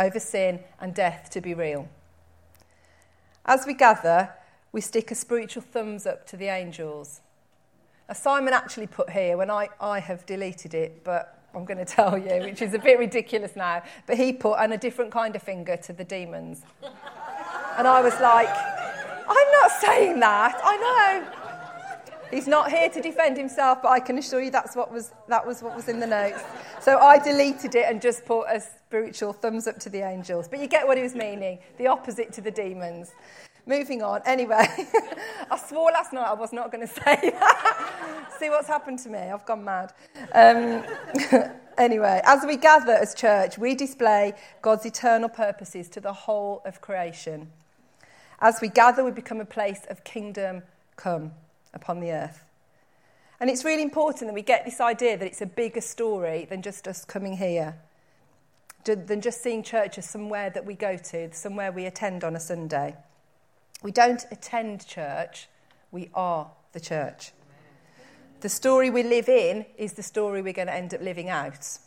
over 0.00 0.18
sin 0.18 0.58
and 0.80 0.92
death 0.92 1.30
to 1.30 1.40
be 1.40 1.54
real. 1.54 1.88
As 3.46 3.64
we 3.64 3.74
gather, 3.74 4.34
we 4.72 4.80
stick 4.80 5.12
a 5.12 5.14
spiritual 5.14 5.62
thumbs 5.62 6.04
up 6.04 6.26
to 6.28 6.36
the 6.36 6.46
angels. 6.46 7.20
Now, 8.08 8.14
Simon 8.14 8.54
actually 8.54 8.88
put 8.88 9.10
here, 9.10 9.36
when 9.36 9.50
I, 9.50 9.68
I 9.80 10.00
have 10.00 10.26
deleted 10.26 10.74
it, 10.74 11.04
but 11.04 11.38
I'm 11.54 11.64
going 11.64 11.78
to 11.78 11.84
tell 11.84 12.18
you, 12.18 12.40
which 12.40 12.60
is 12.60 12.74
a 12.74 12.78
bit 12.78 12.98
ridiculous 12.98 13.54
now, 13.54 13.82
but 14.06 14.16
he 14.16 14.32
put 14.32 14.54
and 14.54 14.72
a 14.72 14.78
different 14.78 15.12
kind 15.12 15.36
of 15.36 15.42
finger 15.42 15.76
to 15.76 15.92
the 15.92 16.04
demons. 16.04 16.62
And 17.78 17.86
I 17.86 18.00
was 18.02 18.18
like, 18.20 18.48
I'm 18.48 19.52
not 19.60 19.70
saying 19.80 20.18
that. 20.20 20.60
I 20.64 20.76
know. 20.76 21.41
He's 22.32 22.48
not 22.48 22.70
here 22.70 22.88
to 22.88 23.02
defend 23.02 23.36
himself, 23.36 23.82
but 23.82 23.90
I 23.90 24.00
can 24.00 24.16
assure 24.16 24.40
you 24.40 24.50
that's 24.50 24.74
what 24.74 24.90
was, 24.90 25.12
that 25.28 25.46
was 25.46 25.62
what 25.62 25.76
was 25.76 25.88
in 25.88 26.00
the 26.00 26.06
notes. 26.06 26.42
So 26.80 26.98
I 26.98 27.18
deleted 27.18 27.74
it 27.74 27.84
and 27.86 28.00
just 28.00 28.24
put 28.24 28.44
a 28.44 28.58
spiritual 28.58 29.34
thumbs 29.34 29.66
up 29.66 29.78
to 29.80 29.90
the 29.90 30.00
angels. 30.00 30.48
But 30.48 30.60
you 30.60 30.66
get 30.66 30.86
what 30.86 30.96
he 30.96 31.02
was 31.02 31.14
meaning 31.14 31.58
the 31.76 31.88
opposite 31.88 32.32
to 32.32 32.40
the 32.40 32.50
demons. 32.50 33.12
Moving 33.66 34.02
on. 34.02 34.22
Anyway, 34.24 34.66
I 35.50 35.58
swore 35.58 35.92
last 35.92 36.14
night 36.14 36.26
I 36.26 36.32
was 36.32 36.54
not 36.54 36.72
going 36.72 36.88
to 36.88 36.92
say 36.92 37.02
that. 37.22 38.32
See 38.38 38.48
what's 38.48 38.66
happened 38.66 38.98
to 39.00 39.10
me? 39.10 39.18
I've 39.18 39.44
gone 39.44 39.64
mad. 39.64 39.92
Um, 40.32 40.84
anyway, 41.78 42.22
as 42.24 42.46
we 42.46 42.56
gather 42.56 42.92
as 42.92 43.14
church, 43.14 43.58
we 43.58 43.74
display 43.74 44.32
God's 44.62 44.86
eternal 44.86 45.28
purposes 45.28 45.90
to 45.90 46.00
the 46.00 46.14
whole 46.14 46.62
of 46.64 46.80
creation. 46.80 47.50
As 48.40 48.58
we 48.62 48.68
gather, 48.68 49.04
we 49.04 49.10
become 49.10 49.40
a 49.40 49.44
place 49.44 49.84
of 49.90 50.02
kingdom 50.02 50.62
come 50.96 51.32
upon 51.74 52.00
the 52.00 52.12
earth. 52.12 52.44
And 53.40 53.50
it's 53.50 53.64
really 53.64 53.82
important 53.82 54.28
that 54.28 54.34
we 54.34 54.42
get 54.42 54.64
this 54.64 54.80
idea 54.80 55.18
that 55.18 55.26
it's 55.26 55.42
a 55.42 55.46
bigger 55.46 55.80
story 55.80 56.46
than 56.48 56.62
just 56.62 56.86
us 56.86 57.04
coming 57.04 57.36
here, 57.36 57.76
than 58.84 59.20
just 59.20 59.42
seeing 59.42 59.64
church 59.64 59.98
as 59.98 60.08
somewhere 60.08 60.48
that 60.50 60.64
we 60.64 60.74
go 60.74 60.96
to, 60.96 61.34
somewhere 61.34 61.72
we 61.72 61.86
attend 61.86 62.22
on 62.22 62.36
a 62.36 62.40
Sunday. 62.40 62.94
We 63.82 63.90
don't 63.90 64.24
attend 64.30 64.86
church, 64.86 65.48
we 65.90 66.08
are 66.14 66.52
the 66.72 66.78
church. 66.78 67.32
The 68.42 68.48
story 68.48 68.90
we 68.90 69.02
live 69.02 69.28
in 69.28 69.66
is 69.76 69.94
the 69.94 70.02
story 70.04 70.40
we're 70.40 70.52
going 70.52 70.68
to 70.68 70.74
end 70.74 70.94
up 70.94 71.00
living 71.00 71.28
out. 71.28 71.78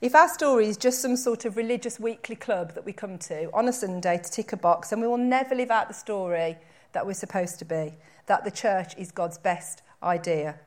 If 0.00 0.14
our 0.14 0.28
story 0.28 0.68
is 0.68 0.76
just 0.76 1.00
some 1.02 1.16
sort 1.16 1.44
of 1.44 1.56
religious 1.56 2.00
weekly 2.00 2.36
club 2.36 2.74
that 2.74 2.84
we 2.84 2.92
come 2.92 3.18
to 3.18 3.48
on 3.52 3.68
a 3.68 3.72
Sunday 3.72 4.18
to 4.18 4.30
tick 4.30 4.52
a 4.52 4.56
box, 4.56 4.90
then 4.90 5.00
we 5.00 5.06
will 5.06 5.18
never 5.18 5.54
live 5.54 5.70
out 5.70 5.88
the 5.88 5.94
story 5.94 6.56
that 6.92 7.06
we're 7.06 7.14
supposed 7.14 7.58
to 7.60 7.64
be 7.64 7.94
that 8.28 8.44
the 8.44 8.50
church 8.50 8.94
is 8.96 9.10
God's 9.10 9.38
best 9.38 9.82
idea 10.02 10.60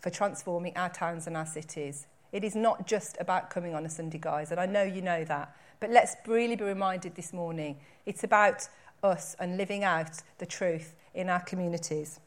for 0.00 0.10
transforming 0.10 0.76
our 0.76 0.88
towns 0.88 1.26
and 1.26 1.36
our 1.36 1.44
cities. 1.44 2.06
It 2.32 2.44
is 2.44 2.54
not 2.54 2.86
just 2.86 3.16
about 3.20 3.50
coming 3.50 3.74
on 3.74 3.84
a 3.84 3.90
Sunday, 3.90 4.18
guys, 4.18 4.50
and 4.50 4.58
I 4.58 4.66
know 4.66 4.82
you 4.82 5.02
know 5.02 5.24
that. 5.24 5.54
But 5.80 5.90
let's 5.90 6.16
really 6.26 6.56
be 6.56 6.64
reminded 6.64 7.16
this 7.16 7.32
morning 7.32 7.78
it's 8.06 8.24
about 8.24 8.68
us 9.02 9.34
and 9.38 9.56
living 9.56 9.82
out 9.84 10.22
the 10.38 10.46
truth 10.46 10.94
in 11.12 11.28
our 11.28 11.40
communities. 11.40 12.20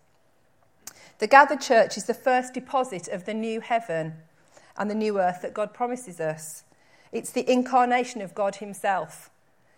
The 1.19 1.27
gathered 1.27 1.61
church 1.61 1.95
is 1.95 2.03
the 2.03 2.13
first 2.13 2.53
deposit 2.53 3.07
of 3.07 3.25
the 3.25 3.33
new 3.33 3.61
heaven 3.61 4.15
and 4.77 4.89
the 4.89 4.95
new 4.95 5.19
earth 5.19 5.41
that 5.43 5.53
God 5.53 5.73
promises 5.73 6.19
us. 6.19 6.63
It's 7.11 7.31
the 7.31 7.49
incarnation 7.49 8.21
of 8.21 8.35
God 8.35 8.55
Himself 8.55 9.29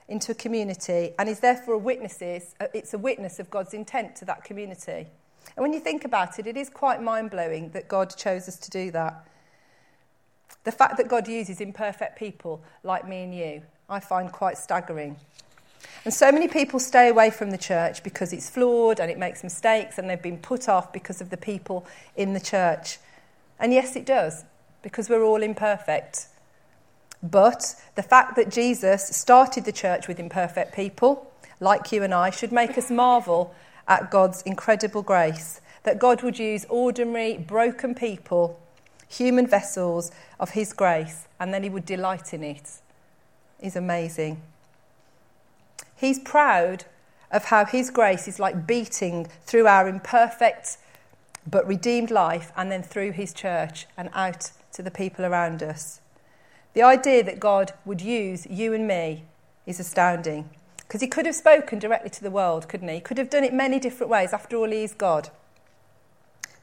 into 0.07 0.31
a 0.31 0.35
community 0.35 1.13
and 1.17 1.27
is 1.27 1.39
therefore 1.39 1.75
a 1.75 1.79
witnesses, 1.79 2.53
uh, 2.59 2.67
it's 2.73 2.93
a 2.93 2.97
witness 2.97 3.39
of 3.39 3.49
God's 3.49 3.73
intent 3.73 4.15
to 4.17 4.25
that 4.25 4.43
community. 4.43 5.07
And 5.55 5.63
when 5.63 5.73
you 5.73 5.79
think 5.79 6.05
about 6.05 6.37
it, 6.39 6.47
it 6.47 6.57
is 6.57 6.69
quite 6.69 7.01
mind 7.01 7.31
blowing 7.31 7.69
that 7.69 7.87
God 7.87 8.15
chose 8.15 8.47
us 8.47 8.57
to 8.57 8.69
do 8.69 8.91
that. 8.91 9.27
The 10.63 10.71
fact 10.71 10.97
that 10.97 11.07
God 11.07 11.27
uses 11.27 11.61
imperfect 11.61 12.17
people 12.17 12.63
like 12.83 13.07
me 13.07 13.23
and 13.23 13.35
you, 13.35 13.61
I 13.89 13.99
find 13.99 14.31
quite 14.31 14.57
staggering. 14.57 15.17
And 16.03 16.13
so 16.13 16.31
many 16.31 16.47
people 16.47 16.79
stay 16.79 17.07
away 17.07 17.29
from 17.29 17.51
the 17.51 17.57
church 17.57 18.03
because 18.03 18.33
it's 18.33 18.49
flawed 18.49 18.99
and 18.99 19.09
it 19.09 19.17
makes 19.17 19.43
mistakes 19.43 19.97
and 19.97 20.09
they've 20.09 20.21
been 20.21 20.37
put 20.37 20.67
off 20.67 20.91
because 20.91 21.21
of 21.21 21.29
the 21.29 21.37
people 21.37 21.85
in 22.15 22.33
the 22.33 22.39
church. 22.39 22.97
And 23.59 23.73
yes, 23.73 23.95
it 23.95 24.05
does, 24.05 24.43
because 24.81 25.09
we're 25.09 25.23
all 25.23 25.41
imperfect. 25.41 26.27
But 27.31 27.75
the 27.95 28.03
fact 28.03 28.35
that 28.35 28.49
Jesus 28.49 29.07
started 29.07 29.65
the 29.65 29.71
church 29.71 30.07
with 30.07 30.19
imperfect 30.19 30.75
people, 30.75 31.31
like 31.59 31.91
you 31.91 32.03
and 32.03 32.13
I, 32.13 32.29
should 32.29 32.51
make 32.51 32.77
us 32.77 32.91
marvel 32.91 33.55
at 33.87 34.11
God's 34.11 34.43
incredible 34.43 35.01
grace. 35.01 35.59
That 35.83 35.97
God 35.97 36.21
would 36.21 36.37
use 36.37 36.65
ordinary, 36.69 37.37
broken 37.37 37.95
people, 37.95 38.59
human 39.07 39.47
vessels 39.47 40.11
of 40.39 40.51
His 40.51 40.71
grace, 40.71 41.27
and 41.39 41.51
then 41.51 41.63
He 41.63 41.69
would 41.69 41.85
delight 41.85 42.33
in 42.33 42.43
it, 42.43 42.79
is 43.59 43.75
amazing. 43.75 44.41
He's 45.95 46.19
proud 46.19 46.85
of 47.31 47.45
how 47.45 47.65
His 47.65 47.89
grace 47.89 48.27
is 48.27 48.39
like 48.39 48.67
beating 48.67 49.27
through 49.45 49.65
our 49.65 49.87
imperfect 49.87 50.77
but 51.49 51.67
redeemed 51.67 52.11
life 52.11 52.51
and 52.55 52.71
then 52.71 52.83
through 52.83 53.13
His 53.13 53.33
church 53.33 53.87
and 53.97 54.09
out 54.13 54.51
to 54.73 54.83
the 54.83 54.91
people 54.91 55.25
around 55.25 55.63
us. 55.63 56.01
The 56.75 56.83
idea 56.83 57.23
that 57.23 57.39
God 57.39 57.73
would 57.85 58.01
use 58.01 58.45
you 58.47 58.73
and 58.73 58.85
me 58.85 59.23
is 59.65 59.79
astounding. 59.79 60.49
Because 60.77 61.01
he 61.01 61.07
could 61.07 61.25
have 61.25 61.35
spoken 61.35 61.79
directly 61.79 62.09
to 62.11 62.21
the 62.21 62.29
world, 62.29 62.67
couldn't 62.67 62.89
he? 62.89 62.95
He 62.95 63.01
could 63.01 63.17
have 63.17 63.29
done 63.29 63.45
it 63.45 63.53
many 63.53 63.79
different 63.79 64.11
ways. 64.11 64.33
After 64.33 64.57
all, 64.57 64.69
he 64.69 64.83
is 64.83 64.93
God. 64.93 65.29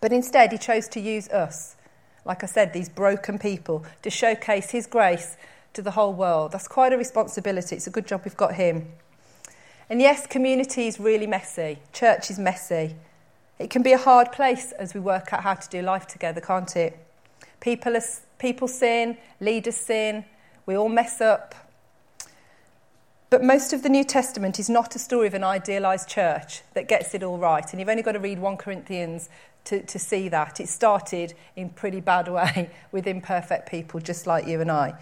But 0.03 0.13
instead, 0.13 0.53
he 0.53 0.59
chose 0.59 0.87
to 0.89 1.01
use 1.01 1.29
us, 1.31 1.77
like 2.27 2.45
I 2.45 2.47
said, 2.47 2.73
these 2.73 2.91
broken 2.91 3.39
people, 3.39 3.85
to 4.03 4.11
showcase 4.11 4.71
his 4.71 4.87
grace 4.87 5.37
to 5.73 5.81
the 5.81 5.93
whole 5.93 6.13
world. 6.13 6.53
That's 6.53 6.69
quite 6.69 6.93
a 6.93 6.99
responsibility. 6.99 7.77
It's 7.77 7.87
a 7.87 7.91
good 7.91 8.07
job 8.07 8.21
we've 8.25 8.37
got 8.37 8.55
him. 8.55 8.93
And 9.89 10.01
yes, 10.01 10.27
community 10.27 10.89
is 10.89 11.01
really 11.01 11.27
messy, 11.27 11.79
church 11.93 12.31
is 12.31 12.39
messy. 12.39 12.97
It 13.59 13.71
can 13.71 13.83
be 13.83 13.93
a 13.93 13.99
hard 13.99 14.33
place 14.33 14.73
as 14.73 14.93
we 14.93 15.01
work 15.01 15.33
out 15.33 15.43
how 15.43 15.55
to 15.55 15.69
do 15.69 15.83
life 15.83 16.07
together, 16.07 16.41
can't 16.41 16.75
it? 16.77 16.99
People, 17.61 17.97
are, 17.97 18.03
people 18.43 18.67
sin, 18.67 19.17
leaders 19.41 19.77
sin, 19.77 20.25
we 20.67 20.77
all 20.77 20.89
mess 20.89 21.21
up. 21.21 21.55
But 23.31 23.43
most 23.43 23.73
of 23.73 23.83
the 23.83 23.89
New 23.89 24.05
Testament 24.05 24.59
is 24.59 24.69
not 24.69 24.95
a 24.97 24.99
story 24.99 25.29
of 25.29 25.35
an 25.35 25.45
idealised 25.45 26.09
church 26.09 26.63
that 26.75 26.89
gets 26.89 27.15
it 27.15 27.23
all 27.23 27.39
right. 27.39 27.65
And 27.71 27.81
you've 27.81 27.89
only 27.89 28.03
got 28.03 28.13
to 28.13 28.19
read 28.19 28.41
1 28.41 28.57
Corinthians 28.59 29.31
to, 29.65 29.83
to 29.85 29.99
see 29.99 30.29
that. 30.29 30.61
It 30.61 30.69
started 30.69 31.33
in 31.57 31.71
pretty 31.71 32.01
bad 32.01 32.29
way 32.29 32.71
with 32.93 33.07
imperfect 33.07 33.71
people 33.71 34.01
just 34.01 34.27
like 34.27 34.47
you 34.47 34.61
and 34.61 34.71
I. 34.71 34.95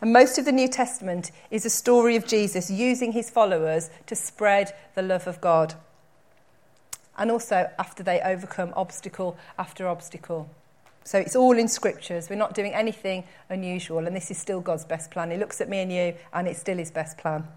And 0.00 0.12
most 0.12 0.38
of 0.38 0.44
the 0.44 0.52
New 0.52 0.68
Testament 0.68 1.30
is 1.50 1.64
a 1.64 1.70
story 1.70 2.16
of 2.16 2.26
Jesus 2.26 2.70
using 2.70 3.12
his 3.12 3.30
followers 3.30 3.90
to 4.06 4.16
spread 4.16 4.74
the 4.94 5.02
love 5.02 5.26
of 5.28 5.40
God. 5.40 5.74
And 7.16 7.30
also 7.30 7.70
after 7.78 8.02
they 8.02 8.20
overcome 8.20 8.72
obstacle 8.76 9.38
after 9.58 9.88
obstacle. 9.88 10.50
So 11.08 11.18
it's 11.18 11.34
all 11.34 11.56
in 11.56 11.68
scriptures. 11.68 12.28
We're 12.28 12.36
not 12.36 12.52
doing 12.52 12.74
anything 12.74 13.24
unusual, 13.48 14.06
and 14.06 14.14
this 14.14 14.30
is 14.30 14.36
still 14.36 14.60
God's 14.60 14.84
best 14.84 15.10
plan. 15.10 15.30
He 15.30 15.38
looks 15.38 15.58
at 15.62 15.66
me 15.66 15.78
and 15.78 15.90
you, 15.90 16.12
and 16.34 16.46
it's 16.46 16.60
still 16.60 16.76
his 16.76 16.90
best 16.90 17.16
plan. 17.16 17.48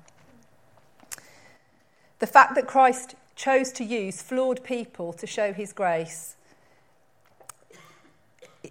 The 2.19 2.27
fact 2.27 2.55
that 2.55 2.65
Christ 2.65 3.15
chose 3.35 3.73
to 3.73 3.83
use 3.83 4.21
flawed 4.21 4.63
people 4.63 5.11
to 5.11 5.27
show 5.27 5.51
his 5.51 5.73
grace 5.73 6.37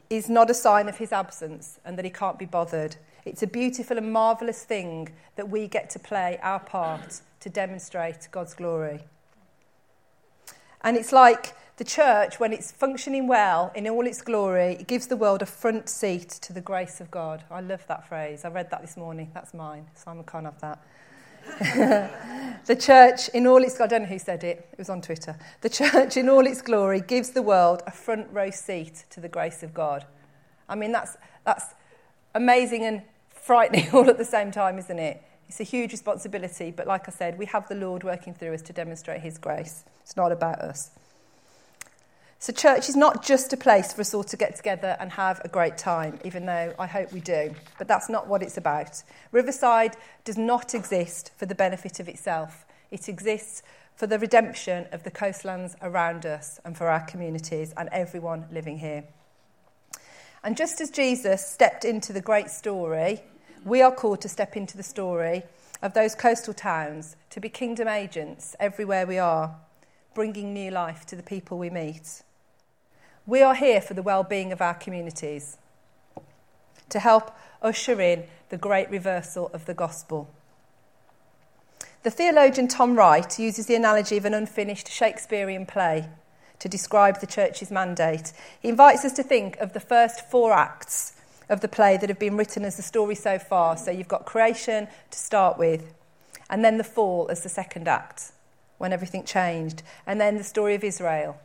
is 0.08 0.30
not 0.30 0.48
a 0.48 0.54
sign 0.54 0.88
of 0.88 0.96
his 0.96 1.12
absence 1.12 1.78
and 1.84 1.98
that 1.98 2.06
he 2.06 2.10
can't 2.10 2.38
be 2.38 2.46
bothered. 2.46 2.96
It's 3.26 3.42
a 3.42 3.46
beautiful 3.46 3.98
and 3.98 4.10
marvellous 4.10 4.64
thing 4.64 5.10
that 5.36 5.50
we 5.50 5.68
get 5.68 5.90
to 5.90 5.98
play 5.98 6.38
our 6.42 6.58
part 6.58 7.20
to 7.40 7.50
demonstrate 7.50 8.28
God's 8.32 8.54
glory. 8.54 9.00
And 10.80 10.96
it's 10.96 11.12
like 11.12 11.54
The 11.80 11.86
church, 11.86 12.38
when 12.38 12.52
it's 12.52 12.70
functioning 12.70 13.26
well 13.26 13.72
in 13.74 13.88
all 13.88 14.06
its 14.06 14.20
glory, 14.20 14.76
it 14.78 14.86
gives 14.86 15.06
the 15.06 15.16
world 15.16 15.40
a 15.40 15.46
front 15.46 15.88
seat 15.88 16.28
to 16.28 16.52
the 16.52 16.60
grace 16.60 17.00
of 17.00 17.10
God. 17.10 17.42
I 17.50 17.62
love 17.62 17.86
that 17.86 18.06
phrase. 18.06 18.44
I 18.44 18.50
read 18.50 18.70
that 18.70 18.82
this 18.82 18.98
morning. 18.98 19.30
That's 19.32 19.54
mine. 19.54 19.86
Simon 19.94 20.24
can't 20.24 20.44
have 20.44 20.60
that. 20.60 22.60
the 22.66 22.76
church, 22.76 23.30
in 23.30 23.46
all 23.46 23.62
its, 23.62 23.80
I 23.80 23.86
don't 23.86 24.02
know 24.02 24.08
who 24.08 24.18
said 24.18 24.44
it, 24.44 24.68
it 24.70 24.76
was 24.76 24.90
on 24.90 25.00
Twitter. 25.00 25.38
The 25.62 25.70
church, 25.70 26.18
in 26.18 26.28
all 26.28 26.46
its 26.46 26.60
glory, 26.60 27.00
gives 27.00 27.30
the 27.30 27.40
world 27.40 27.82
a 27.86 27.90
front 27.90 28.26
row 28.30 28.50
seat 28.50 29.06
to 29.08 29.20
the 29.20 29.30
grace 29.30 29.62
of 29.62 29.72
God. 29.72 30.04
I 30.68 30.74
mean, 30.74 30.92
that's, 30.92 31.16
that's 31.46 31.64
amazing 32.34 32.84
and 32.84 33.00
frightening 33.30 33.88
all 33.94 34.10
at 34.10 34.18
the 34.18 34.24
same 34.26 34.50
time, 34.50 34.78
isn't 34.78 34.98
it? 34.98 35.22
It's 35.48 35.60
a 35.60 35.64
huge 35.64 35.92
responsibility, 35.92 36.72
but 36.72 36.86
like 36.86 37.08
I 37.08 37.10
said, 37.10 37.38
we 37.38 37.46
have 37.46 37.68
the 37.68 37.74
Lord 37.74 38.04
working 38.04 38.34
through 38.34 38.52
us 38.52 38.60
to 38.60 38.74
demonstrate 38.74 39.22
His 39.22 39.38
grace. 39.38 39.84
It's 40.02 40.14
not 40.14 40.30
about 40.30 40.58
us. 40.58 40.90
So, 42.42 42.54
church 42.54 42.88
is 42.88 42.96
not 42.96 43.22
just 43.22 43.52
a 43.52 43.56
place 43.58 43.92
for 43.92 44.00
us 44.00 44.14
all 44.14 44.24
to 44.24 44.36
get 44.38 44.56
together 44.56 44.96
and 44.98 45.12
have 45.12 45.42
a 45.44 45.48
great 45.48 45.76
time, 45.76 46.18
even 46.24 46.46
though 46.46 46.72
I 46.78 46.86
hope 46.86 47.12
we 47.12 47.20
do. 47.20 47.54
But 47.76 47.86
that's 47.86 48.08
not 48.08 48.28
what 48.28 48.42
it's 48.42 48.56
about. 48.56 49.02
Riverside 49.30 49.94
does 50.24 50.38
not 50.38 50.74
exist 50.74 51.32
for 51.36 51.44
the 51.44 51.54
benefit 51.54 52.00
of 52.00 52.08
itself, 52.08 52.64
it 52.90 53.10
exists 53.10 53.62
for 53.94 54.06
the 54.06 54.18
redemption 54.18 54.86
of 54.90 55.02
the 55.02 55.10
coastlands 55.10 55.76
around 55.82 56.24
us 56.24 56.58
and 56.64 56.78
for 56.78 56.88
our 56.88 57.04
communities 57.04 57.74
and 57.76 57.90
everyone 57.92 58.46
living 58.50 58.78
here. 58.78 59.04
And 60.42 60.56
just 60.56 60.80
as 60.80 60.90
Jesus 60.90 61.46
stepped 61.46 61.84
into 61.84 62.14
the 62.14 62.22
great 62.22 62.48
story, 62.48 63.20
we 63.66 63.82
are 63.82 63.92
called 63.92 64.22
to 64.22 64.30
step 64.30 64.56
into 64.56 64.78
the 64.78 64.82
story 64.82 65.42
of 65.82 65.92
those 65.92 66.14
coastal 66.14 66.54
towns, 66.54 67.16
to 67.28 67.40
be 67.40 67.50
kingdom 67.50 67.86
agents 67.86 68.56
everywhere 68.58 69.06
we 69.06 69.18
are, 69.18 69.54
bringing 70.14 70.54
new 70.54 70.70
life 70.70 71.04
to 71.04 71.16
the 71.16 71.22
people 71.22 71.58
we 71.58 71.68
meet. 71.68 72.22
We 73.30 73.42
are 73.42 73.54
here 73.54 73.80
for 73.80 73.94
the 73.94 74.02
well-being 74.02 74.50
of 74.50 74.60
our 74.60 74.74
communities, 74.74 75.56
to 76.88 76.98
help 76.98 77.30
usher 77.62 78.00
in 78.00 78.24
the 78.48 78.56
great 78.56 78.90
reversal 78.90 79.52
of 79.54 79.66
the 79.66 79.72
gospel. 79.72 80.28
The 82.02 82.10
theologian 82.10 82.66
Tom 82.66 82.96
Wright 82.96 83.38
uses 83.38 83.66
the 83.66 83.76
analogy 83.76 84.16
of 84.16 84.24
an 84.24 84.34
unfinished 84.34 84.90
Shakespearean 84.90 85.64
play 85.64 86.08
to 86.58 86.68
describe 86.68 87.20
the 87.20 87.26
church's 87.28 87.70
mandate. 87.70 88.32
He 88.58 88.68
invites 88.68 89.04
us 89.04 89.12
to 89.12 89.22
think 89.22 89.56
of 89.58 89.74
the 89.74 89.78
first 89.78 90.28
four 90.28 90.52
acts 90.52 91.12
of 91.48 91.60
the 91.60 91.68
play 91.68 91.96
that 91.98 92.08
have 92.08 92.18
been 92.18 92.36
written 92.36 92.64
as 92.64 92.76
the 92.76 92.82
story 92.82 93.14
so 93.14 93.38
far. 93.38 93.76
So 93.76 93.92
you've 93.92 94.08
got 94.08 94.26
creation 94.26 94.88
to 95.08 95.16
start 95.16 95.56
with, 95.56 95.94
and 96.50 96.64
then 96.64 96.78
the 96.78 96.82
fall 96.82 97.28
as 97.30 97.44
the 97.44 97.48
second 97.48 97.86
act, 97.86 98.32
when 98.78 98.92
everything 98.92 99.22
changed, 99.22 99.84
and 100.04 100.20
then 100.20 100.36
the 100.36 100.42
story 100.42 100.74
of 100.74 100.82
Israel 100.82 101.38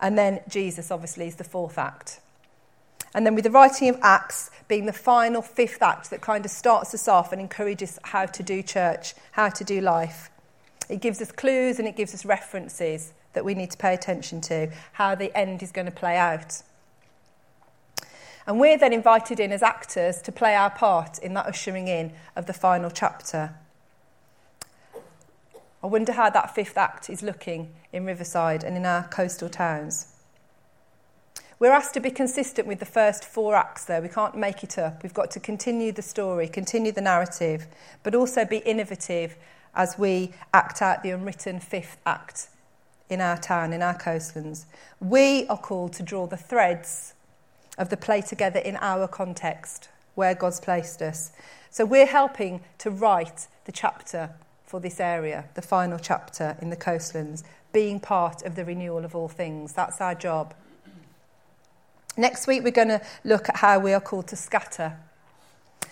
and 0.00 0.16
then 0.16 0.40
Jesus, 0.48 0.90
obviously, 0.90 1.26
is 1.26 1.36
the 1.36 1.44
fourth 1.44 1.78
act. 1.78 2.20
And 3.14 3.24
then 3.24 3.34
with 3.34 3.44
the 3.44 3.50
writing 3.50 3.88
of 3.88 3.98
Acts 4.02 4.50
being 4.68 4.86
the 4.86 4.92
final 4.92 5.42
fifth 5.42 5.82
act 5.82 6.10
that 6.10 6.20
kind 6.20 6.44
of 6.44 6.50
starts 6.50 6.92
us 6.94 7.08
off 7.08 7.32
and 7.32 7.40
encourages 7.40 7.98
how 8.02 8.26
to 8.26 8.42
do 8.42 8.62
church, 8.62 9.14
how 9.32 9.48
to 9.48 9.64
do 9.64 9.80
life. 9.80 10.30
It 10.88 11.00
gives 11.00 11.20
us 11.20 11.32
clues 11.32 11.78
and 11.78 11.88
it 11.88 11.96
gives 11.96 12.14
us 12.14 12.24
references 12.24 13.12
that 13.32 13.44
we 13.44 13.54
need 13.54 13.70
to 13.70 13.78
pay 13.78 13.94
attention 13.94 14.40
to, 14.42 14.70
how 14.92 15.14
the 15.14 15.36
end 15.36 15.62
is 15.62 15.72
going 15.72 15.86
to 15.86 15.92
play 15.92 16.16
out. 16.16 16.62
And 18.46 18.58
we're 18.58 18.78
then 18.78 18.92
invited 18.92 19.40
in 19.40 19.52
as 19.52 19.62
actors 19.62 20.22
to 20.22 20.32
play 20.32 20.54
our 20.54 20.70
part 20.70 21.18
in 21.18 21.34
that 21.34 21.46
ushering 21.46 21.88
in 21.88 22.12
of 22.34 22.46
the 22.46 22.54
final 22.54 22.90
chapter. 22.90 23.54
I 25.82 25.86
wonder 25.86 26.12
how 26.12 26.28
that 26.30 26.54
fifth 26.54 26.76
act 26.76 27.08
is 27.08 27.22
looking 27.22 27.72
in 27.92 28.04
Riverside 28.04 28.64
and 28.64 28.76
in 28.76 28.84
our 28.84 29.04
coastal 29.04 29.48
towns. 29.48 30.14
We're 31.60 31.72
asked 31.72 31.94
to 31.94 32.00
be 32.00 32.10
consistent 32.10 32.68
with 32.68 32.78
the 32.78 32.86
first 32.86 33.24
four 33.24 33.56
acts, 33.56 33.84
though. 33.84 34.00
We 34.00 34.08
can't 34.08 34.36
make 34.36 34.62
it 34.62 34.78
up. 34.78 35.02
We've 35.02 35.14
got 35.14 35.30
to 35.32 35.40
continue 35.40 35.92
the 35.92 36.02
story, 36.02 36.48
continue 36.48 36.92
the 36.92 37.00
narrative, 37.00 37.66
but 38.02 38.14
also 38.14 38.44
be 38.44 38.58
innovative 38.58 39.36
as 39.74 39.98
we 39.98 40.32
act 40.54 40.82
out 40.82 41.02
the 41.02 41.10
unwritten 41.10 41.60
fifth 41.60 41.98
act 42.06 42.48
in 43.08 43.20
our 43.20 43.36
town, 43.36 43.72
in 43.72 43.82
our 43.82 43.96
coastlands. 43.96 44.66
We 45.00 45.46
are 45.48 45.58
called 45.58 45.92
to 45.94 46.02
draw 46.02 46.26
the 46.26 46.36
threads 46.36 47.14
of 47.76 47.88
the 47.88 47.96
play 47.96 48.20
together 48.20 48.58
in 48.58 48.76
our 48.76 49.08
context, 49.08 49.88
where 50.14 50.34
God's 50.34 50.60
placed 50.60 51.02
us. 51.02 51.32
So 51.70 51.84
we're 51.84 52.06
helping 52.06 52.60
to 52.78 52.90
write 52.90 53.46
the 53.64 53.72
chapter 53.72 54.30
for 54.68 54.80
this 54.80 55.00
area, 55.00 55.46
the 55.54 55.62
final 55.62 55.98
chapter 55.98 56.56
in 56.60 56.68
the 56.68 56.76
coastlands, 56.76 57.42
being 57.72 57.98
part 57.98 58.42
of 58.42 58.54
the 58.54 58.64
renewal 58.64 59.04
of 59.04 59.16
all 59.16 59.28
things. 59.28 59.72
That's 59.72 60.00
our 60.00 60.14
job. 60.14 60.54
Next 62.18 62.46
week, 62.46 62.62
we're 62.62 62.70
going 62.70 62.88
to 62.88 63.00
look 63.24 63.48
at 63.48 63.56
how 63.56 63.78
we 63.78 63.94
are 63.94 64.00
called 64.00 64.28
to 64.28 64.36
scatter, 64.36 64.98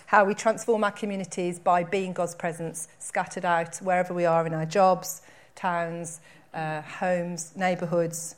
how 0.07 0.25
we 0.25 0.35
transform 0.35 0.85
our 0.85 0.91
communities 0.91 1.59
by 1.59 1.85
being 1.85 2.13
God's 2.13 2.35
presence 2.35 2.89
scattered 2.99 3.47
out 3.47 3.77
wherever 3.77 4.13
we 4.13 4.27
are 4.27 4.47
in 4.47 4.53
our 4.53 4.67
jobs, 4.67 5.23
towns, 5.55 6.21
uh, 6.53 6.83
homes, 6.83 7.53
neighbourhoods. 7.57 8.37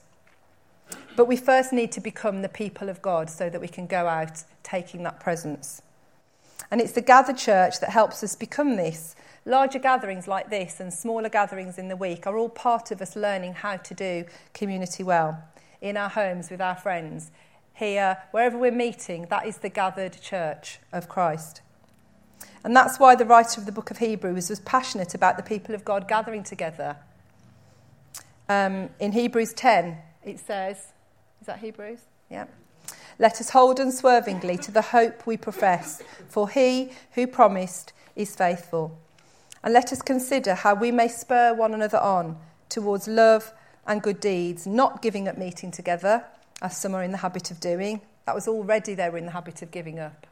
But 1.16 1.26
we 1.26 1.36
first 1.36 1.72
need 1.72 1.90
to 1.92 2.00
become 2.00 2.42
the 2.42 2.48
people 2.48 2.88
of 2.88 3.02
God 3.02 3.28
so 3.28 3.50
that 3.50 3.60
we 3.60 3.68
can 3.68 3.86
go 3.86 4.06
out 4.06 4.44
taking 4.62 5.02
that 5.02 5.18
presence. 5.18 5.82
And 6.70 6.80
it's 6.80 6.92
the 6.92 7.00
gathered 7.00 7.38
church 7.38 7.80
that 7.80 7.90
helps 7.90 8.22
us 8.22 8.36
become 8.36 8.76
this 8.76 9.16
Larger 9.48 9.78
gatherings 9.78 10.28
like 10.28 10.50
this 10.50 10.78
and 10.78 10.92
smaller 10.92 11.30
gatherings 11.30 11.78
in 11.78 11.88
the 11.88 11.96
week 11.96 12.26
are 12.26 12.36
all 12.36 12.50
part 12.50 12.90
of 12.90 13.00
us 13.00 13.16
learning 13.16 13.54
how 13.54 13.78
to 13.78 13.94
do 13.94 14.26
community 14.52 15.02
well 15.02 15.42
in 15.80 15.96
our 15.96 16.10
homes 16.10 16.50
with 16.50 16.60
our 16.60 16.76
friends. 16.76 17.30
Here, 17.72 18.18
wherever 18.30 18.58
we're 18.58 18.70
meeting, 18.70 19.26
that 19.30 19.46
is 19.46 19.56
the 19.56 19.70
gathered 19.70 20.20
church 20.20 20.80
of 20.92 21.08
Christ. 21.08 21.62
And 22.62 22.76
that's 22.76 23.00
why 23.00 23.14
the 23.14 23.24
writer 23.24 23.58
of 23.58 23.64
the 23.64 23.72
book 23.72 23.90
of 23.90 23.96
Hebrews 23.96 24.50
was 24.50 24.60
passionate 24.60 25.14
about 25.14 25.38
the 25.38 25.42
people 25.42 25.74
of 25.74 25.82
God 25.82 26.06
gathering 26.06 26.42
together. 26.42 26.98
Um, 28.50 28.90
in 29.00 29.12
Hebrews 29.12 29.54
10, 29.54 29.96
it 30.24 30.40
says, 30.40 30.76
is 31.40 31.46
that 31.46 31.60
Hebrews? 31.60 32.00
Yeah. 32.30 32.44
Let 33.18 33.40
us 33.40 33.48
hold 33.48 33.80
unswervingly 33.80 34.58
to 34.58 34.70
the 34.70 34.82
hope 34.82 35.26
we 35.26 35.38
profess, 35.38 36.02
for 36.28 36.50
he 36.50 36.92
who 37.12 37.26
promised 37.26 37.94
is 38.14 38.36
faithful. 38.36 38.98
And 39.62 39.74
let 39.74 39.92
us 39.92 40.02
consider 40.02 40.54
how 40.54 40.74
we 40.74 40.90
may 40.90 41.08
spur 41.08 41.54
one 41.54 41.74
another 41.74 41.98
on 41.98 42.38
towards 42.68 43.08
love 43.08 43.52
and 43.86 44.02
good 44.02 44.20
deeds, 44.20 44.66
not 44.66 45.02
giving 45.02 45.28
up 45.28 45.38
meeting 45.38 45.70
together, 45.70 46.24
as 46.62 46.76
some 46.76 46.94
are 46.94 47.02
in 47.02 47.10
the 47.10 47.18
habit 47.18 47.50
of 47.50 47.60
doing. 47.60 48.00
That 48.26 48.34
was 48.34 48.46
already 48.46 48.94
they 48.94 49.08
were 49.08 49.18
in 49.18 49.26
the 49.26 49.32
habit 49.32 49.62
of 49.62 49.70
giving 49.70 49.98
up. 49.98 50.26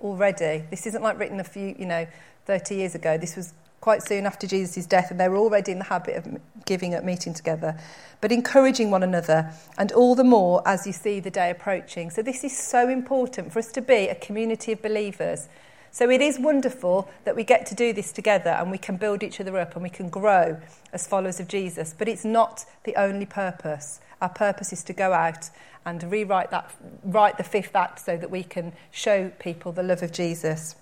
Already. 0.00 0.64
This 0.70 0.86
isn't 0.86 1.02
like 1.02 1.18
written 1.18 1.40
a 1.40 1.44
few, 1.44 1.74
you 1.78 1.86
know, 1.86 2.06
30 2.46 2.74
years 2.74 2.94
ago. 2.94 3.16
This 3.16 3.36
was 3.36 3.52
quite 3.80 4.02
soon 4.02 4.26
after 4.26 4.46
Jesus' 4.46 4.86
death, 4.86 5.10
and 5.10 5.20
they 5.20 5.28
were 5.28 5.36
already 5.36 5.72
in 5.72 5.78
the 5.78 5.84
habit 5.84 6.16
of 6.16 6.40
giving 6.66 6.94
up 6.94 7.04
meeting 7.04 7.32
together, 7.32 7.78
but 8.20 8.32
encouraging 8.32 8.90
one 8.90 9.02
another, 9.02 9.52
and 9.78 9.92
all 9.92 10.14
the 10.14 10.24
more 10.24 10.62
as 10.66 10.86
you 10.86 10.92
see 10.92 11.20
the 11.20 11.30
day 11.30 11.50
approaching. 11.50 12.10
So, 12.10 12.22
this 12.22 12.42
is 12.44 12.56
so 12.56 12.88
important 12.88 13.52
for 13.52 13.60
us 13.60 13.70
to 13.72 13.80
be 13.80 14.08
a 14.08 14.14
community 14.14 14.72
of 14.72 14.82
believers 14.82 15.48
so 15.90 16.10
it 16.10 16.20
is 16.20 16.38
wonderful 16.38 17.08
that 17.24 17.34
we 17.34 17.44
get 17.44 17.66
to 17.66 17.74
do 17.74 17.92
this 17.92 18.12
together 18.12 18.50
and 18.50 18.70
we 18.70 18.78
can 18.78 18.96
build 18.96 19.22
each 19.22 19.40
other 19.40 19.58
up 19.58 19.74
and 19.74 19.82
we 19.82 19.90
can 19.90 20.08
grow 20.08 20.60
as 20.92 21.06
followers 21.06 21.40
of 21.40 21.48
Jesus. 21.48 21.94
But 21.96 22.08
it's 22.08 22.24
not 22.24 22.64
the 22.84 22.96
only 22.96 23.26
purpose. 23.26 24.00
Our 24.20 24.28
purpose 24.28 24.72
is 24.72 24.82
to 24.84 24.92
go 24.92 25.12
out 25.12 25.50
and 25.86 26.02
rewrite 26.10 26.50
that, 26.50 26.70
write 27.04 27.38
the 27.38 27.44
fifth 27.44 27.74
act 27.74 28.00
so 28.00 28.16
that 28.16 28.30
we 28.30 28.42
can 28.42 28.72
show 28.90 29.30
people 29.38 29.72
the 29.72 29.82
love 29.82 30.02
of 30.02 30.12
Jesus. 30.12 30.76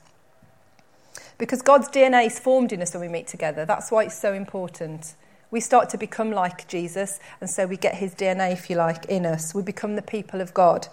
Because 1.38 1.62
God's 1.62 1.88
DNA 1.88 2.26
is 2.26 2.38
formed 2.38 2.72
in 2.72 2.82
us 2.82 2.94
when 2.94 3.02
we 3.02 3.08
meet 3.08 3.26
together. 3.26 3.64
That's 3.64 3.90
why 3.90 4.04
it's 4.04 4.18
so 4.18 4.32
important. 4.32 5.14
We 5.50 5.60
start 5.60 5.90
to 5.90 5.98
become 5.98 6.32
like 6.32 6.66
Jesus, 6.66 7.20
and 7.40 7.48
so 7.48 7.66
we 7.66 7.76
get 7.76 7.94
his 7.96 8.14
DNA, 8.14 8.52
if 8.52 8.68
you 8.68 8.76
like, 8.76 9.04
in 9.06 9.24
us. 9.24 9.54
We 9.54 9.62
become 9.62 9.94
the 9.94 10.02
people 10.02 10.40
of 10.40 10.52
God. 10.54 10.88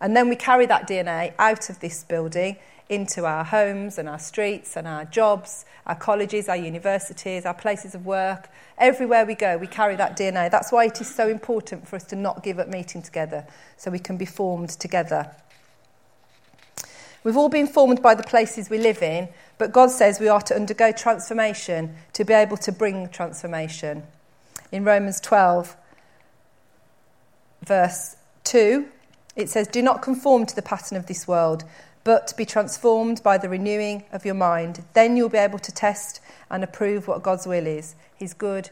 And 0.00 0.16
then 0.16 0.28
we 0.28 0.36
carry 0.36 0.66
that 0.66 0.88
DNA 0.88 1.34
out 1.38 1.68
of 1.70 1.80
this 1.80 2.04
building 2.04 2.56
into 2.88 3.24
our 3.24 3.44
homes 3.44 3.98
and 3.98 4.08
our 4.08 4.18
streets 4.18 4.76
and 4.76 4.88
our 4.88 5.04
jobs, 5.04 5.64
our 5.86 5.94
colleges, 5.94 6.48
our 6.48 6.56
universities, 6.56 7.46
our 7.46 7.54
places 7.54 7.94
of 7.94 8.04
work. 8.04 8.48
Everywhere 8.78 9.24
we 9.24 9.36
go, 9.36 9.56
we 9.56 9.68
carry 9.68 9.94
that 9.96 10.18
DNA. 10.18 10.50
That's 10.50 10.72
why 10.72 10.86
it 10.86 11.00
is 11.00 11.14
so 11.14 11.28
important 11.28 11.86
for 11.86 11.96
us 11.96 12.04
to 12.04 12.16
not 12.16 12.42
give 12.42 12.58
up 12.58 12.68
meeting 12.68 13.00
together 13.00 13.46
so 13.76 13.90
we 13.90 14.00
can 14.00 14.16
be 14.16 14.24
formed 14.24 14.70
together. 14.70 15.30
We've 17.22 17.36
all 17.36 17.50
been 17.50 17.66
formed 17.66 18.02
by 18.02 18.14
the 18.14 18.22
places 18.22 18.70
we 18.70 18.78
live 18.78 19.02
in, 19.02 19.28
but 19.58 19.72
God 19.72 19.90
says 19.90 20.18
we 20.18 20.28
are 20.28 20.40
to 20.42 20.56
undergo 20.56 20.90
transformation 20.90 21.94
to 22.14 22.24
be 22.24 22.32
able 22.32 22.56
to 22.56 22.72
bring 22.72 23.08
transformation. 23.10 24.02
In 24.72 24.84
Romans 24.84 25.20
12, 25.20 25.76
verse 27.62 28.16
2, 28.44 28.88
it 29.36 29.48
says, 29.48 29.66
Do 29.68 29.82
not 29.82 30.02
conform 30.02 30.46
to 30.46 30.54
the 30.54 30.62
pattern 30.62 30.96
of 30.96 31.06
this 31.06 31.26
world 31.26 31.64
but 32.02 32.32
be 32.36 32.46
transformed 32.46 33.22
by 33.22 33.36
the 33.36 33.48
renewing 33.48 34.04
of 34.12 34.24
your 34.24 34.34
mind. 34.34 34.84
Then 34.94 35.16
you'll 35.16 35.28
be 35.28 35.38
able 35.38 35.58
to 35.58 35.72
test 35.72 36.20
and 36.50 36.64
approve 36.64 37.06
what 37.06 37.22
God's 37.22 37.46
will 37.46 37.66
is 37.66 37.94
his 38.16 38.34
good, 38.34 38.70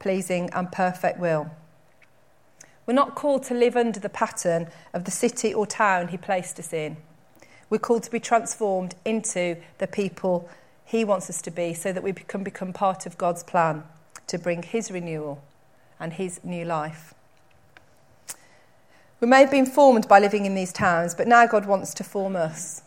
pleasing, 0.00 0.50
and 0.52 0.70
perfect 0.72 1.18
will. 1.20 1.50
We're 2.84 2.94
not 2.94 3.14
called 3.14 3.44
to 3.44 3.54
live 3.54 3.76
under 3.76 4.00
the 4.00 4.08
pattern 4.08 4.68
of 4.92 5.04
the 5.04 5.10
city 5.10 5.54
or 5.54 5.66
town 5.66 6.08
He 6.08 6.16
placed 6.16 6.58
us 6.58 6.72
in. 6.72 6.96
We're 7.70 7.78
called 7.78 8.02
to 8.04 8.10
be 8.10 8.20
transformed 8.20 8.94
into 9.04 9.56
the 9.78 9.86
people 9.86 10.48
He 10.84 11.04
wants 11.04 11.30
us 11.30 11.40
to 11.42 11.50
be 11.50 11.74
so 11.74 11.92
that 11.92 12.02
we 12.02 12.12
can 12.12 12.42
become 12.42 12.72
part 12.72 13.06
of 13.06 13.18
God's 13.18 13.42
plan 13.42 13.84
to 14.26 14.38
bring 14.38 14.62
His 14.62 14.90
renewal 14.90 15.42
and 15.98 16.12
His 16.12 16.40
new 16.44 16.64
life. 16.64 17.14
We 19.20 19.28
may 19.28 19.40
have 19.40 19.50
been 19.50 19.66
formed 19.66 20.08
by 20.08 20.18
living 20.18 20.44
in 20.44 20.54
these 20.54 20.72
towns, 20.72 21.14
but 21.14 21.26
now 21.26 21.46
God 21.46 21.66
wants 21.66 21.94
to 21.94 22.04
form 22.04 22.36
us. 22.36 22.82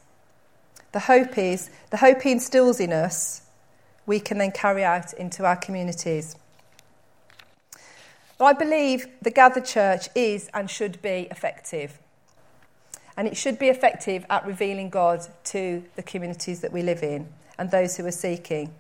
The 0.92 1.00
hope 1.00 1.38
is, 1.38 1.70
the 1.89 1.98
hope 1.98 2.22
He 2.22 2.32
instills 2.32 2.80
in 2.80 2.94
us, 2.94 3.42
we 4.06 4.20
can 4.20 4.38
then 4.38 4.52
carry 4.52 4.84
out 4.84 5.13
into 5.13 5.46
our 5.46 5.56
communities. 5.56 6.36
But 8.38 8.46
I 8.46 8.54
believe 8.54 9.08
the 9.22 9.32
gathered 9.32 9.65
church 9.65 10.08
is 10.15 10.50
and 10.54 10.70
should 10.70 11.02
be 11.02 11.28
effective. 11.30 12.00
And 13.18 13.28
it 13.28 13.36
should 13.36 13.60
be 13.60 13.68
effective 13.68 14.26
at 14.30 14.46
revealing 14.46 14.89
God 14.89 15.28
to 15.46 15.84
the 15.96 16.04
communities 16.04 16.62
that 16.62 16.72
we 16.72 16.82
live 16.82 17.04
in 17.04 17.28
and 17.58 17.70
those 17.70 17.98
who 17.98 18.06
are 18.06 18.12
seeking. 18.12 18.74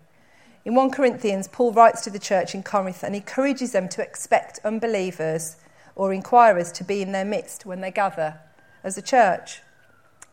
In 0.65 0.75
1 0.75 0.91
Corinthians, 0.91 1.47
Paul 1.47 1.73
writes 1.73 2.01
to 2.01 2.09
the 2.09 2.19
church 2.19 2.55
in 2.55 2.63
Corinth 2.63 3.03
and 3.03 3.15
encourages 3.15 3.73
them 3.73 3.89
to 3.89 4.01
expect 4.01 4.59
unbelievers 4.63 5.57
or 5.99 6.13
inquirers 6.13 6.71
to 6.71 6.81
be 6.81 7.01
in 7.01 7.11
their 7.11 7.25
midst 7.25 7.65
when 7.65 7.81
they 7.81 7.91
gather 7.91 8.39
as 8.85 8.97
a 8.97 9.01
church. 9.01 9.61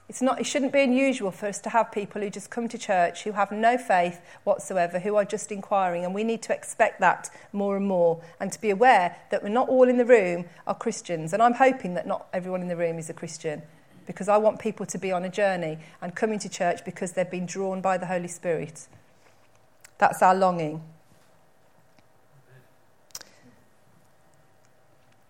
It's 0.09 0.23
not, 0.23 0.39
it 0.39 0.45
shouldn't 0.45 0.73
be 0.73 0.81
unusual 0.81 1.33
for 1.33 1.47
us 1.47 1.59
to 1.63 1.71
have 1.71 1.91
people 1.91 2.23
who 2.23 2.31
just 2.31 2.51
come 2.51 2.69
to 2.69 2.79
church 2.79 3.25
who 3.25 3.33
have 3.33 3.51
no 3.51 3.77
faith 3.77 4.21
whatsoever, 4.45 5.01
who 5.01 5.17
are 5.17 5.25
just 5.25 5.51
inquiring, 5.51 6.05
and 6.05 6.15
we 6.15 6.23
need 6.23 6.41
to 6.43 6.55
expect 6.55 7.01
that 7.01 7.31
more 7.53 7.77
and 7.77 7.85
more 7.85 8.23
and 8.39 8.53
to 8.53 8.61
be 8.61 8.71
aware 8.71 9.17
that 9.33 9.43
we're 9.43 9.49
not 9.49 9.69
all 9.69 9.89
in 9.89 9.97
the 9.97 10.05
room 10.05 10.45
are 10.69 10.75
Christians. 10.77 11.33
And 11.33 11.43
I'm 11.43 11.55
hoping 11.55 11.95
that 11.95 12.07
not 12.07 12.29
everyone 12.33 12.63
in 12.63 12.69
the 12.69 12.77
room 12.77 12.97
is 13.01 13.11
a 13.11 13.15
Christian 13.15 13.63
because 14.07 14.29
I 14.29 14.37
want 14.37 14.61
people 14.61 14.87
to 14.87 14.99
be 14.99 15.11
on 15.11 15.25
a 15.25 15.29
journey 15.29 15.79
and 16.01 16.15
coming 16.15 16.39
to 16.39 16.49
church 16.49 16.85
because 16.85 17.11
they've 17.11 17.29
been 17.29 17.47
drawn 17.47 17.81
by 17.81 17.99
the 17.99 18.07
Holy 18.07 18.29
Spirit. 18.29 18.87
That's 19.99 20.23
our 20.23 20.37
longing. 20.37 20.85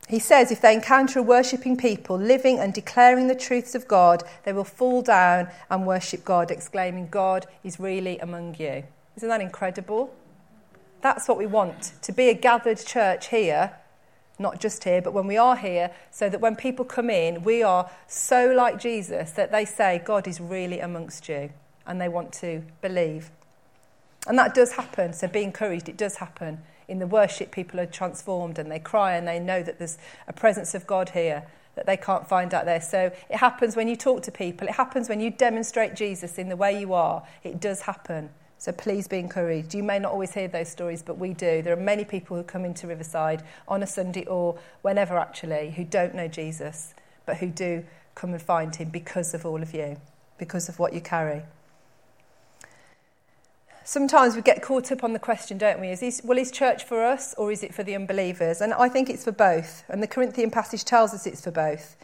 He 0.08 0.20
says 0.20 0.52
if 0.52 0.60
they 0.60 0.72
encounter 0.72 1.18
a 1.18 1.22
worshipping 1.22 1.76
people 1.76 2.16
living 2.16 2.60
and 2.60 2.72
declaring 2.72 3.26
the 3.26 3.34
truths 3.34 3.74
of 3.74 3.88
God, 3.88 4.22
they 4.44 4.52
will 4.52 4.64
fall 4.64 5.02
down 5.02 5.48
and 5.68 5.86
worship 5.86 6.24
God, 6.24 6.50
exclaiming, 6.50 7.08
God 7.08 7.46
is 7.64 7.80
really 7.80 8.18
among 8.18 8.54
you. 8.58 8.84
Isn't 9.16 9.28
that 9.28 9.40
incredible? 9.40 10.14
That's 11.00 11.26
what 11.26 11.38
we 11.38 11.46
want 11.46 11.92
to 12.02 12.12
be 12.12 12.28
a 12.28 12.34
gathered 12.34 12.78
church 12.78 13.28
here, 13.28 13.72
not 14.38 14.60
just 14.60 14.84
here, 14.84 15.02
but 15.02 15.12
when 15.12 15.26
we 15.26 15.36
are 15.36 15.56
here, 15.56 15.90
so 16.12 16.28
that 16.28 16.40
when 16.40 16.54
people 16.54 16.84
come 16.84 17.10
in, 17.10 17.42
we 17.42 17.62
are 17.62 17.90
so 18.06 18.52
like 18.52 18.78
Jesus 18.78 19.32
that 19.32 19.50
they 19.50 19.64
say, 19.64 20.00
God 20.04 20.28
is 20.28 20.40
really 20.40 20.78
amongst 20.78 21.28
you, 21.28 21.50
and 21.84 22.00
they 22.00 22.08
want 22.08 22.32
to 22.34 22.62
believe. 22.80 23.30
And 24.28 24.38
that 24.38 24.54
does 24.54 24.72
happen, 24.72 25.12
so 25.12 25.26
be 25.26 25.42
encouraged, 25.42 25.88
it 25.88 25.96
does 25.96 26.16
happen 26.16 26.62
in 26.88 26.98
the 26.98 27.06
worship, 27.06 27.50
people 27.50 27.80
are 27.80 27.86
transformed 27.86 28.58
and 28.58 28.70
they 28.70 28.78
cry 28.78 29.16
and 29.16 29.26
they 29.26 29.38
know 29.38 29.62
that 29.62 29.78
there's 29.78 29.98
a 30.28 30.32
presence 30.32 30.74
of 30.74 30.86
God 30.86 31.10
here 31.10 31.44
that 31.74 31.86
they 31.86 31.96
can't 31.96 32.26
find 32.26 32.54
out 32.54 32.64
there. 32.64 32.80
So 32.80 33.12
it 33.28 33.36
happens 33.36 33.76
when 33.76 33.88
you 33.88 33.96
talk 33.96 34.22
to 34.22 34.32
people, 34.32 34.66
it 34.66 34.74
happens 34.74 35.08
when 35.08 35.20
you 35.20 35.30
demonstrate 35.30 35.94
Jesus 35.94 36.38
in 36.38 36.48
the 36.48 36.56
way 36.56 36.78
you 36.78 36.94
are. 36.94 37.22
It 37.44 37.60
does 37.60 37.82
happen. 37.82 38.30
So 38.58 38.72
please 38.72 39.06
be 39.06 39.18
encouraged. 39.18 39.74
You 39.74 39.82
may 39.82 39.98
not 39.98 40.12
always 40.12 40.32
hear 40.32 40.48
those 40.48 40.70
stories, 40.70 41.02
but 41.02 41.18
we 41.18 41.34
do. 41.34 41.60
There 41.60 41.74
are 41.74 41.80
many 41.80 42.04
people 42.04 42.36
who 42.36 42.42
come 42.42 42.64
into 42.64 42.86
Riverside 42.86 43.42
on 43.68 43.82
a 43.82 43.86
Sunday 43.86 44.24
or 44.24 44.58
whenever 44.80 45.18
actually 45.18 45.72
who 45.72 45.84
don't 45.84 46.14
know 46.14 46.28
Jesus, 46.28 46.94
but 47.26 47.36
who 47.36 47.48
do 47.48 47.84
come 48.14 48.32
and 48.32 48.40
find 48.40 48.74
him 48.74 48.88
because 48.88 49.34
of 49.34 49.44
all 49.44 49.60
of 49.60 49.74
you, 49.74 49.98
because 50.38 50.70
of 50.70 50.78
what 50.78 50.94
you 50.94 51.02
carry 51.02 51.42
sometimes 53.86 54.34
we 54.34 54.42
get 54.42 54.62
caught 54.62 54.90
up 54.90 55.04
on 55.04 55.12
the 55.12 55.18
question, 55.18 55.56
don't 55.56 55.80
we? 55.80 55.88
Is 55.88 56.00
this, 56.00 56.20
well, 56.24 56.36
is 56.36 56.50
church 56.50 56.84
for 56.84 57.04
us 57.04 57.34
or 57.38 57.52
is 57.52 57.62
it 57.62 57.72
for 57.72 57.84
the 57.84 57.94
unbelievers? 57.94 58.60
And 58.60 58.74
I 58.74 58.88
think 58.88 59.08
it's 59.08 59.24
for 59.24 59.32
both. 59.32 59.84
And 59.88 60.02
the 60.02 60.08
Corinthian 60.08 60.50
passage 60.50 60.84
tells 60.84 61.14
us 61.14 61.26
it's 61.26 61.40
for 61.40 61.52
both. 61.52 61.96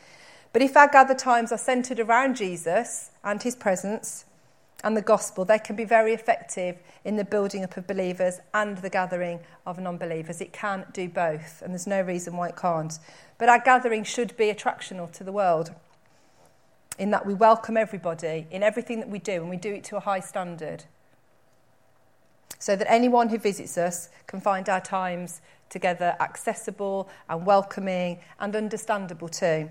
But 0.52 0.62
if 0.62 0.76
our 0.76 0.88
gathered 0.88 1.18
times 1.18 1.50
are 1.50 1.58
centred 1.58 1.98
around 1.98 2.36
Jesus 2.36 3.10
and 3.24 3.42
his 3.42 3.56
presence 3.56 4.24
and 4.84 4.96
the 4.96 5.02
gospel, 5.02 5.44
they 5.44 5.58
can 5.58 5.74
be 5.74 5.84
very 5.84 6.12
effective 6.12 6.76
in 7.04 7.16
the 7.16 7.24
building 7.24 7.64
up 7.64 7.76
of 7.76 7.86
believers 7.86 8.38
and 8.54 8.78
the 8.78 8.90
gathering 8.90 9.40
of 9.66 9.78
non 9.78 9.96
believers. 9.98 10.40
It 10.40 10.52
can 10.52 10.84
do 10.92 11.08
both, 11.08 11.62
and 11.62 11.72
there's 11.72 11.86
no 11.86 12.02
reason 12.02 12.36
why 12.36 12.48
it 12.48 12.56
can't. 12.56 12.98
But 13.38 13.48
our 13.48 13.60
gathering 13.60 14.04
should 14.04 14.36
be 14.36 14.52
attractional 14.52 15.10
to 15.12 15.24
the 15.24 15.32
world 15.32 15.74
in 16.98 17.10
that 17.10 17.24
we 17.24 17.32
welcome 17.32 17.76
everybody 17.76 18.46
in 18.50 18.62
everything 18.62 19.00
that 19.00 19.08
we 19.08 19.18
do, 19.18 19.40
and 19.40 19.48
we 19.48 19.56
do 19.56 19.72
it 19.72 19.84
to 19.84 19.96
a 19.96 20.00
high 20.00 20.20
standard 20.20 20.84
so 22.62 22.76
that 22.76 22.88
anyone 22.88 23.28
who 23.28 23.38
visits 23.38 23.76
us 23.76 24.08
can 24.28 24.40
find 24.40 24.68
our 24.68 24.80
times 24.80 25.40
together 25.68 26.14
accessible 26.20 27.08
and 27.28 27.44
welcoming 27.44 28.20
and 28.38 28.54
understandable 28.54 29.28
too. 29.28 29.68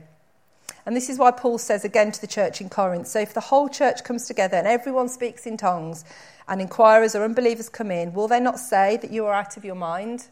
And 0.85 0.93
this 0.93 1.09
is 1.09 1.17
why 1.17 1.31
Paul 1.31 1.57
says 1.57 1.85
again 1.85 2.11
to 2.11 2.19
the 2.19 2.27
church 2.27 2.59
in 2.59 2.67
Corinth 2.67 3.07
so 3.07 3.21
if 3.21 3.33
the 3.33 3.39
whole 3.39 3.69
church 3.69 4.03
comes 4.03 4.25
together 4.25 4.57
and 4.57 4.67
everyone 4.67 5.07
speaks 5.07 5.45
in 5.45 5.55
tongues, 5.55 6.03
and 6.49 6.59
inquirers 6.59 7.15
or 7.15 7.23
unbelievers 7.23 7.69
come 7.69 7.91
in, 7.91 8.11
will 8.11 8.27
they 8.27 8.41
not 8.41 8.59
say 8.59 8.97
that 8.97 9.09
you 9.09 9.25
are 9.25 9.33
out 9.33 9.55
of 9.55 9.63
your 9.63 9.75
mind? 9.75 10.27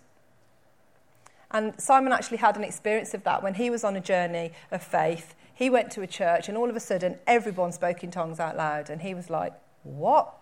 And 1.52 1.80
Simon 1.80 2.12
actually 2.12 2.40
had 2.40 2.58
an 2.58 2.66
experience 2.66 3.14
of 3.14 3.24
that 3.24 3.42
when 3.42 3.54
he 3.54 3.70
was 3.70 3.86
on 3.86 3.96
a 3.96 4.02
journey 4.02 4.52
of 4.70 4.84
faith. 4.84 5.34
He 5.54 5.70
went 5.70 5.92
to 5.92 6.02
a 6.02 6.08
church, 6.08 6.50
and 6.50 6.58
all 6.58 6.70
of 6.70 6.76
a 6.76 6.80
sudden, 6.82 7.20
everyone 7.26 7.72
spoke 7.72 8.04
in 8.04 8.12
tongues 8.12 8.38
out 8.38 8.58
loud. 8.58 8.90
And 8.90 9.02
he 9.02 9.14
was 9.14 9.30
like, 9.30 9.54
What? 9.84 10.36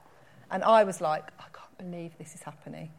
And 0.49 0.63
I 0.63 0.83
was 0.83 1.01
like, 1.01 1.29
believe 1.77 2.17
this 2.17 2.35
is 2.35 2.41
happening. 2.43 2.89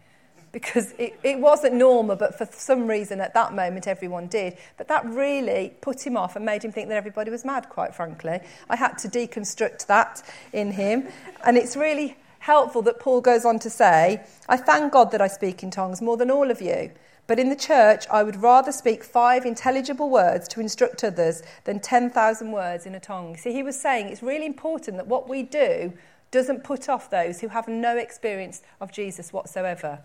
Because 0.51 0.93
it, 0.99 1.19
it 1.23 1.39
wasn't 1.39 1.75
normal, 1.75 2.17
but 2.17 2.39
for 2.39 2.49
some 2.51 2.87
reason 2.87 3.21
at 3.21 3.35
that 3.35 3.55
moment 3.55 3.87
everyone 3.87 4.29
did. 4.29 4.57
But 4.79 4.89
that 4.89 5.05
really 5.05 5.75
put 5.83 6.07
him 6.07 6.17
off 6.17 6.37
and 6.37 6.45
made 6.45 6.65
him 6.65 6.73
think 6.73 6.89
that 6.89 6.97
everybody 6.97 7.31
was 7.31 7.45
mad, 7.45 7.69
quite 7.69 7.95
frankly. 7.95 8.41
I 8.71 8.77
had 8.77 8.97
to 8.99 9.09
deconstruct 9.09 9.87
that 9.87 10.23
in 10.53 10.73
him. 10.73 11.09
And 11.45 11.59
it's 11.59 11.77
really 11.77 12.17
helpful 12.39 12.81
that 12.83 12.99
Paul 12.99 13.21
goes 13.21 13.45
on 13.45 13.59
to 13.59 13.71
say, 13.71 14.23
I 14.49 14.57
thank 14.57 14.93
God 14.93 15.11
that 15.11 15.21
I 15.21 15.29
speak 15.29 15.63
in 15.63 15.71
tongues 15.71 16.01
more 16.01 16.17
than 16.17 16.31
all 16.31 16.51
of 16.51 16.63
you. 16.63 16.93
But 17.27 17.39
in 17.39 17.51
the 17.51 17.57
church, 17.57 18.07
I 18.11 18.23
would 18.23 18.37
rather 18.37 18.73
speak 18.73 19.05
five 19.05 19.45
intelligible 19.45 20.09
words 20.09 20.49
to 20.49 20.61
instruct 20.61 21.05
others 21.05 21.43
than 21.65 21.79
10,000 21.79 22.51
words 22.51 22.87
in 22.87 22.95
a 22.95 23.01
tongue. 23.01 23.37
See, 23.37 23.53
he 23.53 23.63
was 23.63 23.79
saying 23.79 24.09
it's 24.09 24.23
really 24.23 24.47
important 24.47 24.97
that 24.97 25.07
what 25.07 25.29
we 25.29 25.43
do 25.43 25.93
doesn't 26.31 26.65
put 26.65 26.89
off 26.89 27.11
those 27.11 27.41
who 27.41 27.49
have 27.49 27.69
no 27.69 27.97
experience 27.97 28.63
of 28.81 28.93
Jesus 28.93 29.33
whatsoever. 29.33 30.01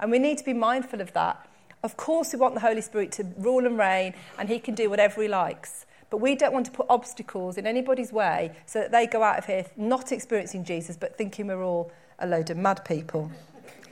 And 0.00 0.10
we 0.10 0.18
need 0.18 0.38
to 0.38 0.44
be 0.44 0.52
mindful 0.52 1.00
of 1.00 1.12
that. 1.12 1.48
Of 1.82 1.96
course, 1.96 2.32
we 2.32 2.38
want 2.38 2.54
the 2.54 2.60
Holy 2.60 2.80
Spirit 2.80 3.12
to 3.12 3.24
rule 3.38 3.66
and 3.66 3.78
reign, 3.78 4.14
and 4.38 4.48
He 4.48 4.58
can 4.58 4.74
do 4.74 4.90
whatever 4.90 5.22
He 5.22 5.28
likes. 5.28 5.86
But 6.10 6.18
we 6.18 6.34
don't 6.34 6.52
want 6.52 6.66
to 6.66 6.72
put 6.72 6.86
obstacles 6.88 7.58
in 7.58 7.66
anybody's 7.66 8.12
way 8.12 8.56
so 8.64 8.80
that 8.80 8.92
they 8.92 9.06
go 9.06 9.22
out 9.22 9.38
of 9.38 9.46
here 9.46 9.66
not 9.76 10.12
experiencing 10.12 10.64
Jesus, 10.64 10.96
but 10.96 11.16
thinking 11.18 11.48
we're 11.48 11.62
all 11.62 11.90
a 12.18 12.26
load 12.26 12.50
of 12.50 12.56
mad 12.56 12.84
people. 12.84 13.30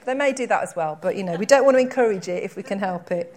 They 0.04 0.14
may 0.14 0.32
do 0.32 0.46
that 0.46 0.62
as 0.62 0.76
well, 0.76 0.98
but 1.00 1.16
you 1.16 1.24
know, 1.24 1.36
we 1.36 1.46
don't 1.46 1.64
want 1.64 1.76
to 1.76 1.80
encourage 1.80 2.28
it 2.28 2.42
if 2.42 2.56
we 2.56 2.62
can 2.62 2.78
help 2.78 3.10
it. 3.10 3.34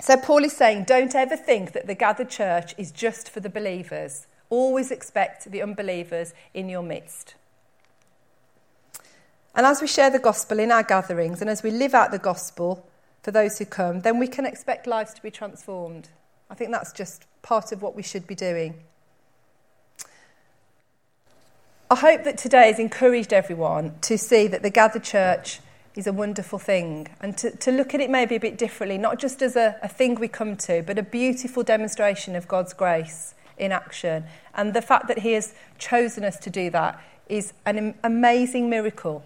So, 0.00 0.16
Paul 0.16 0.44
is 0.44 0.52
saying, 0.52 0.84
don't 0.84 1.14
ever 1.14 1.36
think 1.36 1.72
that 1.72 1.86
the 1.86 1.94
gathered 1.94 2.28
church 2.28 2.74
is 2.76 2.90
just 2.90 3.30
for 3.30 3.40
the 3.40 3.48
believers. 3.48 4.26
Always 4.52 4.90
expect 4.90 5.50
the 5.50 5.62
unbelievers 5.62 6.34
in 6.52 6.68
your 6.68 6.82
midst. 6.82 7.36
And 9.54 9.64
as 9.64 9.80
we 9.80 9.86
share 9.86 10.10
the 10.10 10.18
gospel 10.18 10.58
in 10.58 10.70
our 10.70 10.82
gatherings 10.82 11.40
and 11.40 11.48
as 11.48 11.62
we 11.62 11.70
live 11.70 11.94
out 11.94 12.10
the 12.10 12.18
gospel 12.18 12.86
for 13.22 13.30
those 13.30 13.56
who 13.56 13.64
come, 13.64 14.00
then 14.00 14.18
we 14.18 14.26
can 14.26 14.44
expect 14.44 14.86
lives 14.86 15.14
to 15.14 15.22
be 15.22 15.30
transformed. 15.30 16.10
I 16.50 16.54
think 16.54 16.70
that's 16.70 16.92
just 16.92 17.24
part 17.40 17.72
of 17.72 17.80
what 17.80 17.96
we 17.96 18.02
should 18.02 18.26
be 18.26 18.34
doing. 18.34 18.74
I 21.90 21.94
hope 21.94 22.24
that 22.24 22.36
today 22.36 22.66
has 22.66 22.78
encouraged 22.78 23.32
everyone 23.32 23.94
to 24.02 24.18
see 24.18 24.48
that 24.48 24.62
the 24.62 24.68
gathered 24.68 25.04
church 25.04 25.60
is 25.94 26.06
a 26.06 26.12
wonderful 26.12 26.58
thing 26.58 27.08
and 27.22 27.38
to, 27.38 27.56
to 27.56 27.72
look 27.72 27.94
at 27.94 28.02
it 28.02 28.10
maybe 28.10 28.36
a 28.36 28.40
bit 28.40 28.58
differently, 28.58 28.98
not 28.98 29.18
just 29.18 29.40
as 29.40 29.56
a, 29.56 29.78
a 29.82 29.88
thing 29.88 30.16
we 30.16 30.28
come 30.28 30.56
to, 30.56 30.82
but 30.82 30.98
a 30.98 31.02
beautiful 31.02 31.62
demonstration 31.62 32.36
of 32.36 32.46
God's 32.46 32.74
grace 32.74 33.32
in 33.58 33.72
action. 33.72 34.24
And 34.54 34.74
the 34.74 34.82
fact 34.82 35.08
that 35.08 35.20
He 35.20 35.32
has 35.32 35.54
chosen 35.78 36.24
us 36.24 36.38
to 36.40 36.50
do 36.50 36.70
that 36.70 37.02
is 37.28 37.52
an 37.66 37.94
amazing 38.02 38.68
miracle. 38.68 39.24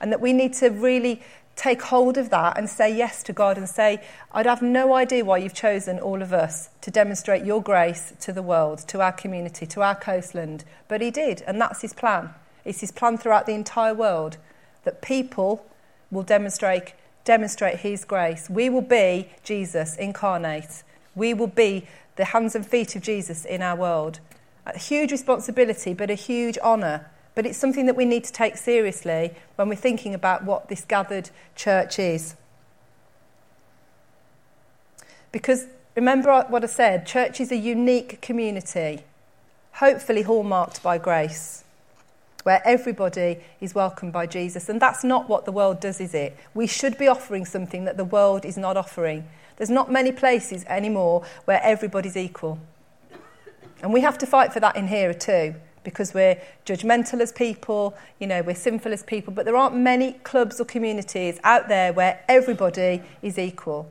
And 0.00 0.12
that 0.12 0.20
we 0.20 0.32
need 0.32 0.52
to 0.54 0.68
really 0.68 1.22
take 1.56 1.82
hold 1.82 2.16
of 2.16 2.30
that 2.30 2.56
and 2.56 2.70
say 2.70 2.94
yes 2.94 3.22
to 3.24 3.32
God 3.32 3.58
and 3.58 3.68
say, 3.68 4.00
I'd 4.30 4.46
have 4.46 4.62
no 4.62 4.94
idea 4.94 5.24
why 5.24 5.38
you've 5.38 5.54
chosen 5.54 5.98
all 5.98 6.22
of 6.22 6.32
us 6.32 6.70
to 6.82 6.90
demonstrate 6.90 7.44
your 7.44 7.60
grace 7.60 8.12
to 8.20 8.32
the 8.32 8.42
world, 8.42 8.78
to 8.88 9.00
our 9.00 9.10
community, 9.10 9.66
to 9.66 9.82
our 9.82 9.96
coastland. 9.96 10.64
But 10.86 11.00
He 11.00 11.10
did, 11.10 11.42
and 11.46 11.60
that's 11.60 11.82
His 11.82 11.92
plan. 11.92 12.30
It's 12.64 12.80
His 12.80 12.92
plan 12.92 13.18
throughout 13.18 13.46
the 13.46 13.54
entire 13.54 13.94
world 13.94 14.38
that 14.84 15.02
people 15.02 15.66
will 16.10 16.22
demonstrate 16.22 16.94
demonstrate 17.24 17.80
His 17.80 18.06
grace. 18.06 18.48
We 18.48 18.70
will 18.70 18.80
be 18.80 19.28
Jesus 19.42 19.96
incarnate. 19.96 20.82
We 21.14 21.34
will 21.34 21.48
be 21.48 21.86
the 22.18 22.26
hands 22.26 22.54
and 22.54 22.66
feet 22.66 22.94
of 22.96 23.00
Jesus 23.00 23.46
in 23.46 23.62
our 23.62 23.76
world. 23.76 24.20
A 24.66 24.76
huge 24.76 25.12
responsibility, 25.12 25.94
but 25.94 26.10
a 26.10 26.14
huge 26.14 26.58
honour. 26.58 27.06
But 27.34 27.46
it's 27.46 27.56
something 27.56 27.86
that 27.86 27.96
we 27.96 28.04
need 28.04 28.24
to 28.24 28.32
take 28.32 28.56
seriously 28.58 29.34
when 29.56 29.68
we're 29.68 29.76
thinking 29.76 30.12
about 30.12 30.44
what 30.44 30.68
this 30.68 30.84
gathered 30.84 31.30
church 31.54 31.98
is. 31.98 32.34
Because 35.30 35.66
remember 35.94 36.44
what 36.48 36.64
I 36.64 36.66
said 36.66 37.06
church 37.06 37.40
is 37.40 37.52
a 37.52 37.56
unique 37.56 38.20
community, 38.20 39.04
hopefully 39.74 40.22
hallmarked 40.22 40.82
by 40.82 40.98
grace, 40.98 41.62
where 42.48 42.62
everybody 42.64 43.36
is 43.60 43.74
welcomed 43.74 44.10
by 44.10 44.24
Jesus. 44.24 44.70
And 44.70 44.80
that's 44.80 45.04
not 45.04 45.28
what 45.28 45.44
the 45.44 45.52
world 45.52 45.80
does, 45.80 46.00
is 46.00 46.14
it? 46.14 46.34
We 46.54 46.66
should 46.66 46.96
be 46.96 47.06
offering 47.06 47.44
something 47.44 47.84
that 47.84 47.98
the 47.98 48.06
world 48.06 48.46
is 48.46 48.56
not 48.56 48.74
offering. 48.74 49.28
There's 49.58 49.68
not 49.68 49.92
many 49.92 50.12
places 50.12 50.64
anymore 50.64 51.26
where 51.44 51.60
everybody's 51.62 52.16
equal. 52.16 52.58
And 53.82 53.92
we 53.92 54.00
have 54.00 54.16
to 54.16 54.26
fight 54.26 54.54
for 54.54 54.60
that 54.60 54.76
in 54.76 54.88
here 54.88 55.12
too, 55.12 55.56
because 55.84 56.14
we're 56.14 56.40
judgmental 56.64 57.20
as 57.20 57.32
people, 57.32 57.94
you 58.18 58.26
know, 58.26 58.40
we're 58.40 58.54
sinful 58.54 58.94
as 58.94 59.02
people, 59.02 59.34
but 59.34 59.44
there 59.44 59.54
aren't 59.54 59.76
many 59.76 60.14
clubs 60.24 60.58
or 60.58 60.64
communities 60.64 61.38
out 61.44 61.68
there 61.68 61.92
where 61.92 62.24
everybody 62.30 63.02
is 63.20 63.38
equal. 63.38 63.90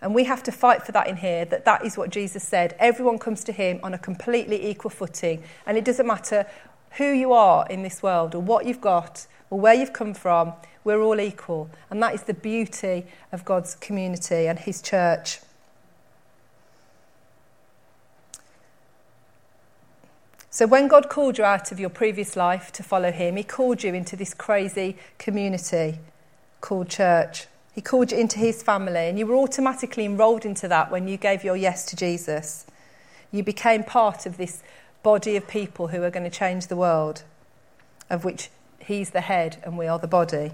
And 0.00 0.14
we 0.14 0.24
have 0.24 0.44
to 0.44 0.52
fight 0.52 0.84
for 0.84 0.92
that 0.92 1.08
in 1.08 1.16
here, 1.16 1.44
that 1.46 1.64
that 1.64 1.84
is 1.84 1.96
what 1.96 2.10
Jesus 2.10 2.44
said. 2.44 2.76
Everyone 2.78 3.18
comes 3.18 3.42
to 3.44 3.52
him 3.52 3.80
on 3.82 3.94
a 3.94 3.98
completely 3.98 4.68
equal 4.68 4.90
footing. 4.90 5.42
And 5.66 5.76
it 5.76 5.84
doesn't 5.84 6.06
matter 6.06 6.46
who 6.92 7.12
you 7.12 7.32
are 7.32 7.66
in 7.68 7.82
this 7.82 8.02
world 8.02 8.34
or 8.34 8.40
what 8.40 8.66
you've 8.66 8.80
got 8.80 9.26
or 9.50 9.60
where 9.60 9.74
you've 9.74 9.92
come 9.92 10.14
from, 10.14 10.52
we're 10.84 11.02
all 11.02 11.20
equal. 11.20 11.70
And 11.90 12.02
that 12.02 12.14
is 12.14 12.22
the 12.22 12.34
beauty 12.34 13.06
of 13.32 13.44
God's 13.44 13.74
community 13.74 14.46
and 14.46 14.58
his 14.58 14.80
church. 14.82 15.40
So, 20.58 20.66
when 20.66 20.88
God 20.88 21.08
called 21.08 21.38
you 21.38 21.44
out 21.44 21.70
of 21.70 21.78
your 21.78 21.88
previous 21.88 22.34
life 22.34 22.72
to 22.72 22.82
follow 22.82 23.12
Him, 23.12 23.36
He 23.36 23.44
called 23.44 23.84
you 23.84 23.94
into 23.94 24.16
this 24.16 24.34
crazy 24.34 24.96
community 25.16 26.00
called 26.60 26.88
church. 26.88 27.46
He 27.72 27.80
called 27.80 28.10
you 28.10 28.18
into 28.18 28.40
His 28.40 28.60
family, 28.60 29.08
and 29.08 29.20
you 29.20 29.26
were 29.26 29.36
automatically 29.36 30.04
enrolled 30.04 30.44
into 30.44 30.66
that 30.66 30.90
when 30.90 31.06
you 31.06 31.16
gave 31.16 31.44
your 31.44 31.56
yes 31.56 31.86
to 31.86 31.96
Jesus. 31.96 32.66
You 33.30 33.44
became 33.44 33.84
part 33.84 34.26
of 34.26 34.36
this 34.36 34.62
body 35.02 35.36
of 35.36 35.46
people 35.48 35.88
who 35.88 36.02
are 36.02 36.10
going 36.10 36.28
to 36.28 36.36
change 36.36 36.66
the 36.66 36.76
world, 36.76 37.22
of 38.10 38.24
which 38.24 38.50
He's 38.78 39.10
the 39.10 39.20
head 39.20 39.58
and 39.64 39.76
we 39.76 39.86
are 39.86 39.98
the 39.98 40.08
body. 40.08 40.52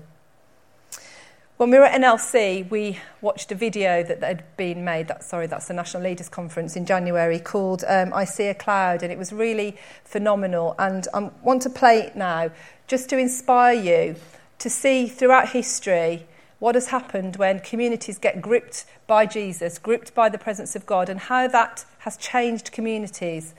When 1.57 1.71
we 1.71 1.79
were 1.79 1.85
at 1.85 2.01
NLC, 2.01 2.69
we 2.69 2.99
watched 3.21 3.53
a 3.53 3.55
video 3.55 4.03
that 4.03 4.21
had 4.21 4.57
been 4.57 4.85
made. 4.85 5.07
That, 5.07 5.23
sorry, 5.23 5.47
that's 5.47 5.69
the 5.69 5.75
National 5.75 6.03
Leaders 6.03 6.29
Conference 6.29 6.75
in 6.75 6.85
January 6.85 7.39
called 7.39 7.85
um, 7.87 8.13
I 8.13 8.25
See 8.25 8.47
a 8.49 8.55
Cloud, 8.55 9.05
and 9.05 9.13
it 9.13 9.19
was 9.19 9.33
really 9.33 9.77
phenomenal. 10.03 10.75
And 10.81 11.07
I 11.15 11.31
want 11.45 11.63
to 11.63 11.71
play 11.71 12.01
it 12.01 12.17
now 12.17 12.51
just 12.89 13.09
to 13.11 13.19
inspire 13.19 13.75
you 13.75 14.17
to 14.59 14.69
see 14.69 15.07
throughout 15.07 15.51
history 15.51 16.27
what 16.59 16.75
has 16.75 16.89
happened 16.89 17.37
when 17.37 17.61
communities 17.61 18.19
get 18.19 18.43
gripped 18.43 18.85
by 19.07 19.25
Jesus, 19.25 19.79
gripped 19.79 20.13
by 20.13 20.29
the 20.29 20.39
presence 20.39 20.75
of 20.75 20.87
God, 20.87 21.09
and 21.09 21.21
how 21.21 21.47
that 21.47 21.85
has 21.99 22.17
changed 22.17 22.73
communities. 22.73 23.55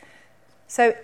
So 0.67 0.95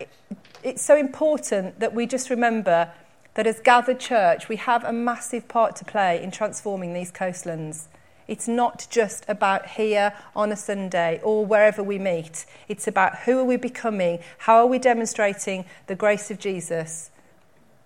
it's 0.63 0.81
so 0.81 0.97
important 0.97 1.79
that 1.79 1.93
we 1.93 2.05
just 2.05 2.29
remember 2.29 2.91
that 3.33 3.47
as 3.47 3.59
gathered 3.59 3.99
church, 3.99 4.49
we 4.49 4.57
have 4.57 4.83
a 4.83 4.91
massive 4.91 5.47
part 5.47 5.75
to 5.77 5.85
play 5.85 6.21
in 6.21 6.31
transforming 6.31 6.93
these 6.93 7.11
coastlands. 7.11 7.87
It's 8.27 8.47
not 8.47 8.87
just 8.89 9.25
about 9.27 9.67
here 9.67 10.13
on 10.35 10.51
a 10.51 10.55
Sunday 10.55 11.19
or 11.23 11.45
wherever 11.45 11.83
we 11.83 11.99
meet. 11.99 12.45
It's 12.67 12.87
about 12.87 13.19
who 13.19 13.39
are 13.39 13.43
we 13.43 13.57
becoming? 13.57 14.19
How 14.39 14.57
are 14.57 14.67
we 14.67 14.79
demonstrating 14.79 15.65
the 15.87 15.95
grace 15.95 16.31
of 16.31 16.39
Jesus 16.39 17.09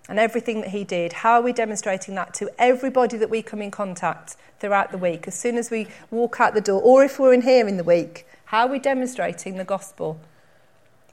and 0.08 0.18
everything 0.18 0.60
that 0.60 0.70
he 0.70 0.84
did? 0.84 1.12
How 1.12 1.34
are 1.34 1.42
we 1.42 1.52
demonstrating 1.52 2.14
that 2.14 2.34
to 2.34 2.50
everybody 2.58 3.16
that 3.16 3.30
we 3.30 3.42
come 3.42 3.60
in 3.60 3.70
contact 3.70 4.36
throughout 4.60 4.92
the 4.92 4.98
week? 4.98 5.26
As 5.26 5.34
soon 5.34 5.56
as 5.58 5.70
we 5.70 5.88
walk 6.10 6.40
out 6.40 6.54
the 6.54 6.60
door, 6.60 6.80
or 6.80 7.02
if 7.02 7.18
we're 7.18 7.34
in 7.34 7.42
here 7.42 7.66
in 7.66 7.76
the 7.76 7.84
week, 7.84 8.26
how 8.46 8.66
are 8.66 8.70
we 8.70 8.78
demonstrating 8.78 9.56
the 9.56 9.64
gospel? 9.64 10.20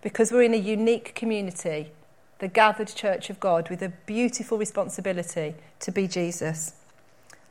Because 0.04 0.34
we're 0.34 0.44
in 0.44 0.54
a 0.54 0.58
unique 0.58 1.16
community 1.16 1.92
the 2.40 2.50
gathered 2.50 2.90
church 2.90 3.30
of 3.30 3.40
God 3.40 3.70
with 3.70 3.82
a 3.82 3.88
beautiful 4.06 4.58
responsibility 4.58 5.56
to 5.80 5.92
be 5.94 6.10
Jesus. 6.10 6.74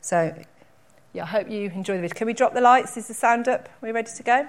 So, 0.01 0.35
yeah, 1.13 1.23
I 1.23 1.25
hope 1.25 1.49
you 1.49 1.71
enjoy 1.71 1.95
the 1.95 2.01
video. 2.01 2.15
Can 2.15 2.27
we 2.27 2.33
drop 2.33 2.53
the 2.53 2.61
lights? 2.61 2.95
Is 2.95 3.07
the 3.07 3.15
sound 3.15 3.47
up? 3.47 3.67
Are 3.67 3.87
we 3.87 3.91
ready 3.91 4.11
to 4.15 4.23
go? 4.23 4.47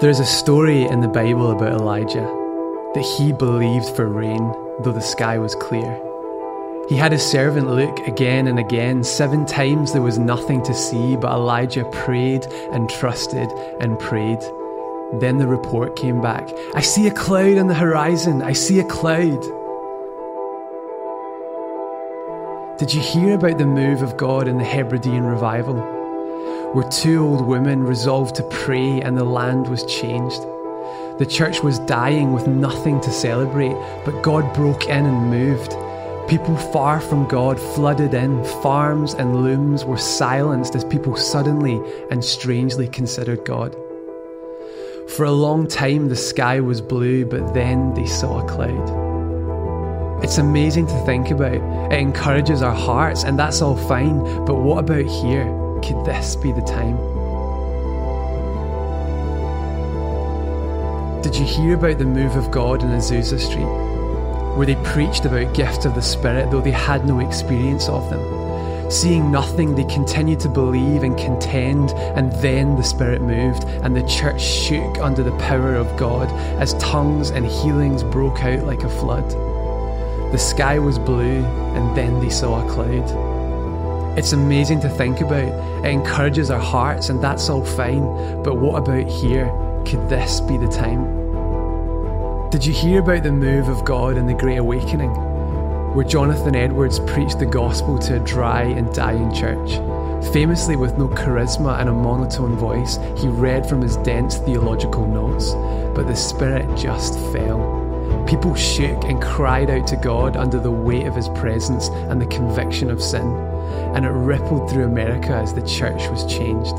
There's 0.00 0.20
a 0.20 0.24
story 0.24 0.82
in 0.82 1.00
the 1.00 1.08
Bible 1.08 1.50
about 1.50 1.72
Elijah 1.72 2.20
that 2.94 3.16
he 3.18 3.32
believed 3.32 3.96
for 3.96 4.06
rain, 4.06 4.52
though 4.84 4.92
the 4.92 5.00
sky 5.00 5.38
was 5.38 5.56
clear. 5.56 6.05
He 6.88 6.94
had 6.94 7.10
his 7.10 7.22
servant 7.22 7.68
look 7.68 7.98
again 8.06 8.46
and 8.46 8.60
again. 8.60 9.02
Seven 9.02 9.44
times 9.44 9.92
there 9.92 10.02
was 10.02 10.18
nothing 10.18 10.62
to 10.62 10.74
see, 10.74 11.16
but 11.16 11.32
Elijah 11.32 11.84
prayed 11.90 12.46
and 12.70 12.88
trusted 12.88 13.50
and 13.80 13.98
prayed. 13.98 14.38
Then 15.14 15.38
the 15.38 15.48
report 15.48 15.96
came 15.96 16.20
back 16.20 16.48
I 16.74 16.80
see 16.80 17.06
a 17.06 17.12
cloud 17.12 17.58
on 17.58 17.66
the 17.66 17.74
horizon. 17.74 18.42
I 18.42 18.52
see 18.52 18.78
a 18.78 18.84
cloud. 18.84 19.40
Did 22.78 22.94
you 22.94 23.00
hear 23.00 23.34
about 23.34 23.58
the 23.58 23.66
move 23.66 24.02
of 24.02 24.16
God 24.16 24.46
in 24.46 24.58
the 24.58 24.64
Hebridean 24.64 25.24
revival? 25.24 25.80
Where 26.72 26.88
two 26.90 27.24
old 27.24 27.46
women 27.46 27.84
resolved 27.84 28.36
to 28.36 28.42
pray 28.44 29.00
and 29.00 29.16
the 29.16 29.24
land 29.24 29.66
was 29.68 29.84
changed. 29.86 30.42
The 31.18 31.26
church 31.28 31.62
was 31.62 31.78
dying 31.80 32.32
with 32.32 32.46
nothing 32.46 33.00
to 33.00 33.10
celebrate, 33.10 33.74
but 34.04 34.22
God 34.22 34.54
broke 34.54 34.84
in 34.84 35.06
and 35.06 35.30
moved. 35.30 35.72
People 36.28 36.56
far 36.56 37.00
from 37.00 37.28
God 37.28 37.60
flooded 37.60 38.12
in, 38.12 38.42
farms 38.60 39.14
and 39.14 39.44
looms 39.44 39.84
were 39.84 39.96
silenced 39.96 40.74
as 40.74 40.84
people 40.84 41.14
suddenly 41.16 41.80
and 42.10 42.24
strangely 42.24 42.88
considered 42.88 43.44
God. 43.44 43.76
For 45.10 45.24
a 45.24 45.30
long 45.30 45.68
time, 45.68 46.08
the 46.08 46.16
sky 46.16 46.58
was 46.58 46.80
blue, 46.80 47.26
but 47.26 47.54
then 47.54 47.94
they 47.94 48.06
saw 48.06 48.40
a 48.40 48.48
cloud. 48.48 50.24
It's 50.24 50.38
amazing 50.38 50.88
to 50.88 51.04
think 51.04 51.30
about. 51.30 51.92
It 51.92 52.00
encourages 52.00 52.60
our 52.60 52.74
hearts, 52.74 53.22
and 53.22 53.38
that's 53.38 53.62
all 53.62 53.76
fine. 53.76 54.18
But 54.46 54.56
what 54.56 54.78
about 54.78 55.06
here? 55.06 55.44
Could 55.80 56.04
this 56.04 56.34
be 56.34 56.50
the 56.50 56.62
time? 56.62 56.96
Did 61.22 61.36
you 61.36 61.44
hear 61.44 61.76
about 61.76 61.98
the 61.98 62.04
move 62.04 62.34
of 62.34 62.50
God 62.50 62.82
in 62.82 62.88
Azusa 62.88 63.38
Street? 63.38 63.85
Where 64.56 64.66
they 64.66 64.76
preached 64.76 65.24
about 65.24 65.54
gifts 65.54 65.84
of 65.84 65.94
the 65.94 66.02
Spirit, 66.02 66.50
though 66.50 66.60
they 66.60 66.70
had 66.70 67.06
no 67.06 67.20
experience 67.20 67.88
of 67.88 68.08
them. 68.10 68.90
Seeing 68.90 69.32
nothing, 69.32 69.74
they 69.74 69.84
continued 69.84 70.40
to 70.40 70.48
believe 70.48 71.02
and 71.02 71.18
contend, 71.18 71.90
and 71.90 72.32
then 72.40 72.76
the 72.76 72.84
Spirit 72.84 73.20
moved, 73.20 73.64
and 73.64 73.96
the 73.96 74.06
church 74.06 74.40
shook 74.40 74.98
under 74.98 75.22
the 75.22 75.36
power 75.38 75.74
of 75.74 75.96
God 75.96 76.28
as 76.60 76.74
tongues 76.74 77.30
and 77.30 77.44
healings 77.44 78.02
broke 78.04 78.44
out 78.44 78.64
like 78.64 78.84
a 78.84 78.88
flood. 78.88 79.28
The 80.32 80.38
sky 80.38 80.78
was 80.78 80.98
blue, 80.98 81.44
and 81.44 81.96
then 81.96 82.20
they 82.20 82.30
saw 82.30 82.64
a 82.64 82.70
cloud. 82.70 84.18
It's 84.18 84.32
amazing 84.32 84.80
to 84.80 84.88
think 84.88 85.20
about. 85.20 85.84
It 85.84 85.90
encourages 85.90 86.50
our 86.50 86.60
hearts, 86.60 87.10
and 87.10 87.22
that's 87.22 87.50
all 87.50 87.64
fine. 87.64 88.42
But 88.42 88.58
what 88.58 88.78
about 88.78 89.06
here? 89.08 89.46
Could 89.84 90.08
this 90.08 90.40
be 90.40 90.56
the 90.56 90.68
time? 90.68 91.25
Did 92.50 92.64
you 92.64 92.72
hear 92.72 93.00
about 93.00 93.24
the 93.24 93.32
move 93.32 93.68
of 93.68 93.84
God 93.84 94.16
in 94.16 94.26
the 94.26 94.32
Great 94.32 94.58
Awakening, 94.58 95.10
where 95.94 96.04
Jonathan 96.04 96.54
Edwards 96.54 97.00
preached 97.00 97.40
the 97.40 97.44
gospel 97.44 97.98
to 97.98 98.16
a 98.16 98.24
dry 98.24 98.62
and 98.62 98.94
dying 98.94 99.34
church? 99.34 99.72
Famously, 100.32 100.76
with 100.76 100.96
no 100.96 101.08
charisma 101.08 101.80
and 101.80 101.88
a 101.88 101.92
monotone 101.92 102.56
voice, 102.56 102.98
he 103.16 103.26
read 103.26 103.68
from 103.68 103.82
his 103.82 103.96
dense 103.98 104.36
theological 104.38 105.06
notes, 105.08 105.54
but 105.96 106.06
the 106.06 106.14
Spirit 106.14 106.72
just 106.78 107.14
fell. 107.32 108.24
People 108.28 108.54
shook 108.54 109.02
and 109.04 109.20
cried 109.20 109.68
out 109.68 109.88
to 109.88 109.96
God 109.96 110.36
under 110.36 110.60
the 110.60 110.70
weight 110.70 111.06
of 111.06 111.16
his 111.16 111.28
presence 111.30 111.88
and 111.88 112.20
the 112.20 112.26
conviction 112.26 112.90
of 112.90 113.02
sin, 113.02 113.26
and 113.96 114.06
it 114.06 114.10
rippled 114.10 114.70
through 114.70 114.84
America 114.84 115.32
as 115.32 115.52
the 115.52 115.66
church 115.66 116.08
was 116.10 116.24
changed. 116.32 116.76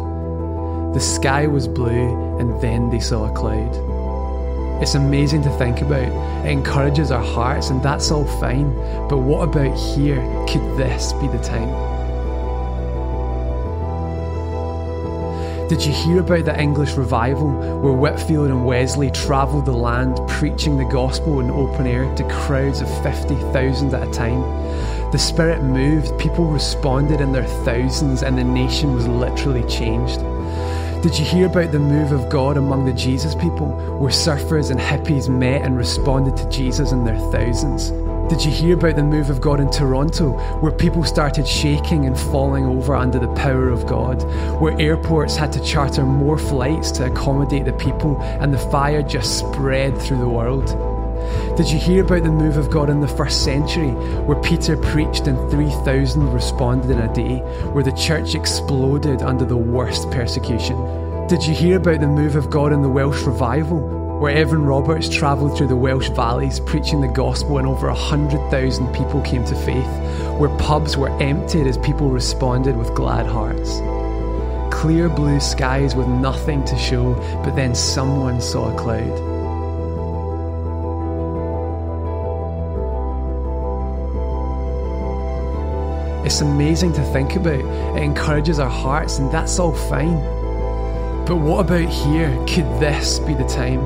The 0.95 1.01
sky 1.01 1.45
was 1.45 1.67
blue, 1.67 2.37
and 2.39 2.59
then 2.61 2.89
they 2.89 3.01
saw 3.01 3.29
a 3.29 3.35
cloud. 3.35 4.06
It's 4.81 4.93
amazing 4.93 5.41
to 5.43 5.49
think 5.57 5.81
about. 5.81 6.45
It 6.45 6.51
encourages 6.51 7.09
our 7.09 7.23
hearts, 7.23 7.71
and 7.71 7.81
that's 7.81 8.11
all 8.11 8.25
fine. 8.39 8.75
But 9.07 9.17
what 9.17 9.47
about 9.47 9.75
here? 9.75 10.21
Could 10.47 10.77
this 10.77 11.13
be 11.13 11.27
the 11.27 11.39
time? 11.39 11.67
Did 15.67 15.83
you 15.83 15.91
hear 15.91 16.19
about 16.19 16.45
the 16.45 16.57
English 16.57 16.93
revival 16.93 17.49
where 17.81 17.91
Whitefield 17.91 18.49
and 18.49 18.65
Wesley 18.65 19.11
travelled 19.11 19.65
the 19.65 19.73
land 19.73 20.17
preaching 20.27 20.77
the 20.77 20.85
gospel 20.85 21.41
in 21.41 21.49
open 21.49 21.85
air 21.87 22.15
to 22.15 22.23
crowds 22.29 22.79
of 22.79 23.03
50,000 23.03 23.93
at 23.93 24.07
a 24.07 24.11
time? 24.11 24.41
The 25.11 25.17
Spirit 25.17 25.63
moved, 25.63 26.17
people 26.19 26.45
responded 26.45 27.19
in 27.19 27.31
their 27.31 27.47
thousands, 27.65 28.23
and 28.23 28.37
the 28.37 28.43
nation 28.43 28.93
was 28.93 29.07
literally 29.07 29.63
changed. 29.67 30.21
Did 31.03 31.19
you 31.19 31.25
hear 31.25 31.45
about 31.45 31.71
the 31.71 31.79
move 31.79 32.11
of 32.11 32.27
God 32.27 32.57
among 32.57 32.85
the 32.85 32.91
Jesus 32.91 33.35
people, 33.35 33.67
where 33.99 34.09
surfers 34.09 34.71
and 34.71 34.79
hippies 34.79 35.29
met 35.29 35.61
and 35.61 35.77
responded 35.77 36.35
to 36.37 36.49
Jesus 36.49 36.91
in 36.91 37.05
their 37.05 37.19
thousands? 37.31 37.91
Did 38.33 38.43
you 38.43 38.51
hear 38.51 38.75
about 38.75 38.95
the 38.95 39.03
move 39.03 39.29
of 39.29 39.39
God 39.39 39.59
in 39.59 39.69
Toronto, 39.69 40.31
where 40.59 40.71
people 40.71 41.03
started 41.03 41.47
shaking 41.47 42.05
and 42.07 42.17
falling 42.17 42.65
over 42.65 42.95
under 42.95 43.19
the 43.19 43.33
power 43.35 43.69
of 43.69 43.85
God, 43.85 44.23
where 44.59 44.75
airports 44.81 45.35
had 45.35 45.53
to 45.53 45.63
charter 45.63 46.03
more 46.03 46.39
flights 46.39 46.89
to 46.93 47.05
accommodate 47.05 47.65
the 47.65 47.73
people, 47.73 48.19
and 48.21 48.51
the 48.51 48.57
fire 48.57 49.03
just 49.03 49.37
spread 49.37 49.95
through 50.01 50.17
the 50.17 50.27
world? 50.27 50.96
Did 51.55 51.69
you 51.69 51.79
hear 51.79 52.03
about 52.03 52.23
the 52.23 52.31
move 52.31 52.57
of 52.57 52.69
God 52.69 52.89
in 52.89 53.01
the 53.01 53.07
first 53.07 53.43
century, 53.43 53.91
where 53.91 54.39
Peter 54.41 54.77
preached 54.77 55.27
and 55.27 55.49
3,000 55.49 56.31
responded 56.31 56.91
in 56.91 56.99
a 56.99 57.13
day, 57.13 57.39
where 57.71 57.83
the 57.83 57.91
church 57.91 58.35
exploded 58.35 59.21
under 59.21 59.45
the 59.45 59.57
worst 59.57 60.09
persecution? 60.11 60.77
Did 61.27 61.43
you 61.43 61.53
hear 61.53 61.77
about 61.77 61.99
the 61.99 62.07
move 62.07 62.35
of 62.35 62.49
God 62.49 62.71
in 62.71 62.81
the 62.81 62.89
Welsh 62.89 63.23
revival, 63.23 63.79
where 64.19 64.35
Evan 64.35 64.63
Roberts 64.63 65.09
travelled 65.09 65.57
through 65.57 65.67
the 65.67 65.75
Welsh 65.75 66.09
valleys 66.09 66.59
preaching 66.59 67.01
the 67.01 67.07
gospel 67.07 67.59
and 67.59 67.67
over 67.67 67.87
100,000 67.87 68.93
people 68.93 69.21
came 69.21 69.43
to 69.45 69.55
faith, 69.55 69.85
where 70.39 70.55
pubs 70.57 70.97
were 70.97 71.15
emptied 71.21 71.67
as 71.67 71.77
people 71.79 72.09
responded 72.09 72.77
with 72.77 72.95
glad 72.95 73.27
hearts? 73.27 73.79
Clear 74.73 75.09
blue 75.09 75.39
skies 75.39 75.95
with 75.95 76.07
nothing 76.07 76.63
to 76.65 76.77
show, 76.77 77.13
but 77.43 77.55
then 77.55 77.75
someone 77.75 78.39
saw 78.41 78.73
a 78.73 78.77
cloud. 78.77 79.36
It's 86.27 86.41
amazing 86.41 86.91
to 86.91 87.03
think 87.13 87.37
about. 87.37 87.61
It 87.61 88.03
encourages 88.03 88.59
our 88.59 88.69
hearts, 88.69 89.17
and 89.17 89.31
that's 89.31 89.59
all 89.59 89.73
fine. 89.73 90.17
But 91.25 91.37
what 91.37 91.61
about 91.65 91.87
here? 91.87 92.29
Could 92.45 92.65
this 92.81 93.19
be 93.19 93.33
the 93.33 93.45
time? 93.45 93.79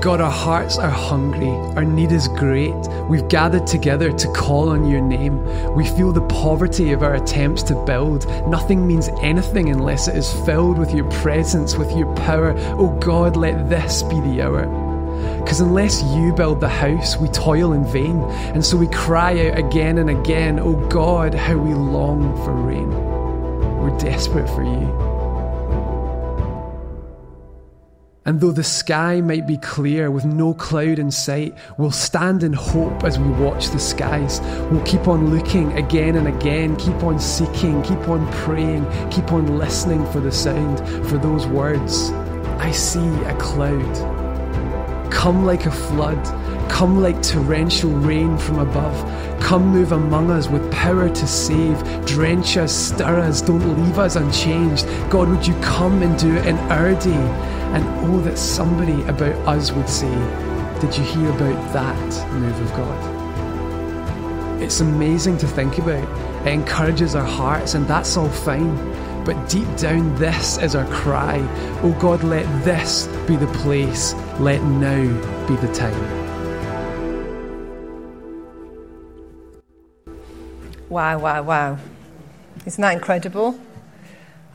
God, 0.00 0.20
our 0.20 0.32
hearts 0.32 0.78
are 0.78 0.90
hungry. 0.90 1.50
Our 1.76 1.84
need 1.84 2.10
is 2.10 2.26
great. 2.26 2.74
We've 3.08 3.28
gathered 3.28 3.68
together 3.68 4.10
to 4.10 4.32
call 4.32 4.70
on 4.70 4.90
your 4.90 5.00
name. 5.00 5.44
We 5.76 5.86
feel 5.86 6.10
the 6.10 6.26
poverty 6.26 6.90
of 6.90 7.04
our 7.04 7.14
attempts 7.14 7.62
to 7.64 7.84
build. 7.84 8.26
Nothing 8.48 8.84
means 8.84 9.08
anything 9.22 9.68
unless 9.68 10.08
it 10.08 10.16
is 10.16 10.32
filled 10.44 10.76
with 10.76 10.92
your 10.92 11.08
presence, 11.22 11.76
with 11.76 11.96
your 11.96 12.12
power. 12.16 12.52
Oh 12.80 12.98
God, 12.98 13.36
let 13.36 13.70
this 13.70 14.02
be 14.02 14.20
the 14.22 14.42
hour. 14.42 14.83
Because 15.44 15.60
unless 15.60 16.02
you 16.14 16.32
build 16.32 16.60
the 16.60 16.68
house, 16.68 17.18
we 17.18 17.28
toil 17.28 17.74
in 17.74 17.84
vain. 17.84 18.22
And 18.54 18.64
so 18.64 18.78
we 18.78 18.88
cry 18.88 19.32
out 19.46 19.58
again 19.58 19.98
and 19.98 20.08
again, 20.08 20.58
Oh 20.58 20.74
God, 20.88 21.34
how 21.34 21.56
we 21.58 21.74
long 21.74 22.34
for 22.44 22.52
rain. 22.52 22.90
We're 23.78 23.96
desperate 23.98 24.48
for 24.48 24.64
you. 24.64 25.14
And 28.26 28.40
though 28.40 28.52
the 28.52 28.64
sky 28.64 29.20
might 29.20 29.46
be 29.46 29.58
clear 29.58 30.10
with 30.10 30.24
no 30.24 30.54
cloud 30.54 30.98
in 30.98 31.10
sight, 31.10 31.54
we'll 31.76 31.90
stand 31.90 32.42
in 32.42 32.54
hope 32.54 33.04
as 33.04 33.18
we 33.18 33.28
watch 33.32 33.68
the 33.68 33.78
skies. 33.78 34.40
We'll 34.70 34.84
keep 34.84 35.06
on 35.08 35.30
looking 35.30 35.76
again 35.76 36.16
and 36.16 36.26
again, 36.26 36.74
keep 36.76 37.02
on 37.02 37.20
seeking, 37.20 37.82
keep 37.82 38.08
on 38.08 38.26
praying, 38.32 38.86
keep 39.10 39.30
on 39.30 39.58
listening 39.58 40.10
for 40.10 40.20
the 40.20 40.32
sound, 40.32 40.78
for 41.06 41.18
those 41.18 41.46
words. 41.46 42.10
I 42.60 42.70
see 42.70 43.06
a 43.24 43.36
cloud. 43.36 44.13
Come 45.14 45.46
like 45.46 45.64
a 45.64 45.70
flood. 45.70 46.22
Come 46.68 47.00
like 47.00 47.22
torrential 47.22 47.90
rain 47.90 48.36
from 48.36 48.58
above. 48.58 49.40
Come 49.40 49.68
move 49.68 49.92
among 49.92 50.30
us 50.30 50.48
with 50.48 50.70
power 50.70 51.08
to 51.08 51.26
save. 51.26 51.78
Drench 52.04 52.58
us, 52.58 52.74
stir 52.74 53.20
us, 53.20 53.40
don't 53.40 53.84
leave 53.84 53.98
us 53.98 54.16
unchanged. 54.16 54.86
God, 55.08 55.28
would 55.28 55.46
you 55.46 55.54
come 55.60 56.02
and 56.02 56.18
do 56.18 56.34
it 56.34 56.46
in 56.46 56.58
our 56.70 56.94
day? 57.00 57.24
And 57.74 57.84
oh, 58.06 58.20
that 58.22 58.36
somebody 58.36 59.00
about 59.04 59.34
us 59.48 59.72
would 59.72 59.88
say, 59.88 60.12
Did 60.80 60.96
you 60.96 61.04
hear 61.04 61.30
about 61.30 61.72
that 61.72 62.32
move 62.32 62.60
of 62.60 62.70
God? 62.72 64.62
It's 64.62 64.80
amazing 64.80 65.38
to 65.38 65.46
think 65.46 65.78
about. 65.78 66.06
It 66.46 66.52
encourages 66.52 67.14
our 67.14 67.24
hearts, 67.24 67.74
and 67.74 67.86
that's 67.86 68.16
all 68.16 68.28
fine. 68.28 68.76
But 69.24 69.48
deep 69.48 69.68
down, 69.76 70.14
this 70.16 70.58
is 70.58 70.74
our 70.74 70.86
cry. 70.86 71.38
Oh 71.82 71.96
God, 71.98 72.22
let 72.22 72.44
this 72.62 73.06
be 73.26 73.36
the 73.36 73.46
place. 73.46 74.12
Let 74.38 74.62
now 74.62 75.02
be 75.48 75.56
the 75.56 75.72
time. 75.72 76.24
Wow, 80.90 81.18
wow, 81.18 81.42
wow. 81.42 81.78
Isn't 82.66 82.82
that 82.82 82.92
incredible? 82.92 83.58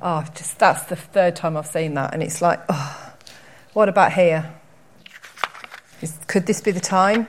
Oh, 0.02 0.24
just 0.36 0.60
that's 0.60 0.84
the 0.84 0.96
third 0.96 1.36
time 1.36 1.58
I've 1.58 1.66
seen 1.66 1.96
that, 1.96 2.14
and 2.14 2.22
it's 2.22 2.42
like, 2.42 2.62
oh, 2.70 3.14
what 3.74 3.90
about 3.90 4.14
here? 4.14 4.54
Is, 6.02 6.18
could 6.28 6.46
this 6.46 6.62
be 6.62 6.72
the 6.72 6.80
time? 6.80 7.28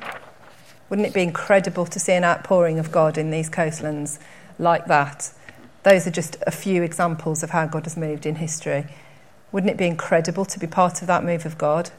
Wouldn't 0.88 1.08
it 1.08 1.14
be 1.14 1.22
incredible 1.22 1.86
to 1.86 1.98
see 1.98 2.12
an 2.12 2.22
outpouring 2.22 2.78
of 2.78 2.92
God 2.92 3.18
in 3.18 3.30
these 3.30 3.48
coastlands 3.48 4.18
like 4.58 4.86
that? 4.86 5.32
Those 5.82 6.06
are 6.06 6.10
just 6.10 6.36
a 6.46 6.50
few 6.50 6.82
examples 6.82 7.42
of 7.42 7.50
how 7.50 7.66
God 7.66 7.84
has 7.84 7.96
moved 7.96 8.26
in 8.26 8.36
history. 8.36 8.86
Wouldn't 9.52 9.70
it 9.70 9.76
be 9.76 9.86
incredible 9.86 10.44
to 10.44 10.58
be 10.58 10.66
part 10.66 11.00
of 11.00 11.08
that 11.08 11.24
move 11.24 11.46
of 11.46 11.58
God? 11.58 11.90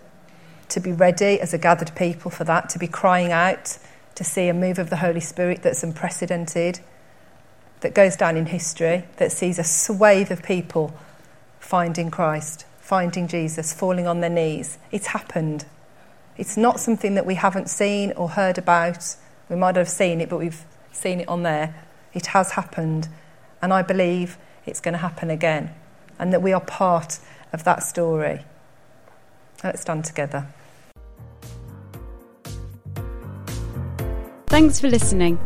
To 0.69 0.79
be 0.79 0.91
ready 0.91 1.39
as 1.39 1.53
a 1.53 1.57
gathered 1.57 1.95
people 1.95 2.31
for 2.31 2.43
that, 2.43 2.69
to 2.69 2.79
be 2.79 2.87
crying 2.87 3.31
out 3.31 3.77
to 4.15 4.23
see 4.23 4.47
a 4.47 4.53
move 4.53 4.77
of 4.77 4.89
the 4.89 4.97
Holy 4.97 5.19
Spirit 5.19 5.63
that's 5.63 5.83
unprecedented, 5.83 6.79
that 7.79 7.95
goes 7.95 8.15
down 8.15 8.37
in 8.37 8.45
history, 8.45 9.05
that 9.17 9.31
sees 9.31 9.57
a 9.57 9.63
swathe 9.63 10.31
of 10.31 10.43
people 10.43 10.93
finding 11.59 12.11
Christ, 12.11 12.65
finding 12.79 13.27
Jesus, 13.27 13.73
falling 13.73 14.05
on 14.07 14.21
their 14.21 14.29
knees. 14.29 14.77
It's 14.91 15.07
happened. 15.07 15.65
It's 16.37 16.57
not 16.57 16.79
something 16.79 17.15
that 17.15 17.25
we 17.25 17.35
haven't 17.35 17.69
seen 17.69 18.11
or 18.13 18.29
heard 18.29 18.57
about. 18.57 19.15
We 19.49 19.55
might 19.55 19.75
have 19.75 19.89
seen 19.89 20.21
it, 20.21 20.29
but 20.29 20.37
we've 20.37 20.63
seen 20.91 21.21
it 21.21 21.27
on 21.27 21.43
there. 21.43 21.73
It 22.13 22.27
has 22.27 22.51
happened. 22.51 23.07
And 23.61 23.73
I 23.73 23.81
believe 23.81 24.37
it's 24.65 24.79
going 24.79 24.93
to 24.93 24.99
happen 24.99 25.29
again 25.29 25.73
and 26.19 26.31
that 26.33 26.41
we 26.41 26.53
are 26.53 26.61
part 26.61 27.19
of 27.53 27.63
that 27.63 27.83
story. 27.83 28.43
Let's 29.63 29.81
stand 29.81 30.05
together. 30.05 30.47
Thanks 34.47 34.79
for 34.79 34.89
listening. 34.89 35.39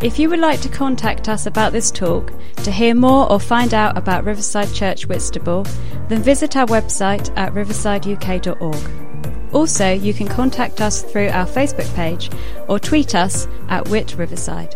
If 0.00 0.18
you 0.18 0.30
would 0.30 0.38
like 0.38 0.60
to 0.60 0.68
contact 0.68 1.28
us 1.28 1.46
about 1.46 1.72
this 1.72 1.90
talk, 1.90 2.32
to 2.58 2.70
hear 2.70 2.94
more 2.94 3.30
or 3.30 3.40
find 3.40 3.74
out 3.74 3.98
about 3.98 4.24
Riverside 4.24 4.72
Church 4.72 5.06
Whitstable, 5.06 5.66
then 6.08 6.22
visit 6.22 6.56
our 6.56 6.66
website 6.66 7.36
at 7.36 7.52
riversideuk.org. 7.52 9.54
Also, 9.54 9.92
you 9.92 10.14
can 10.14 10.28
contact 10.28 10.80
us 10.80 11.02
through 11.02 11.28
our 11.28 11.46
Facebook 11.46 11.92
page 11.94 12.30
or 12.68 12.78
tweet 12.78 13.14
us 13.14 13.48
at 13.68 13.88
Whit 13.88 14.14
Riverside. 14.16 14.74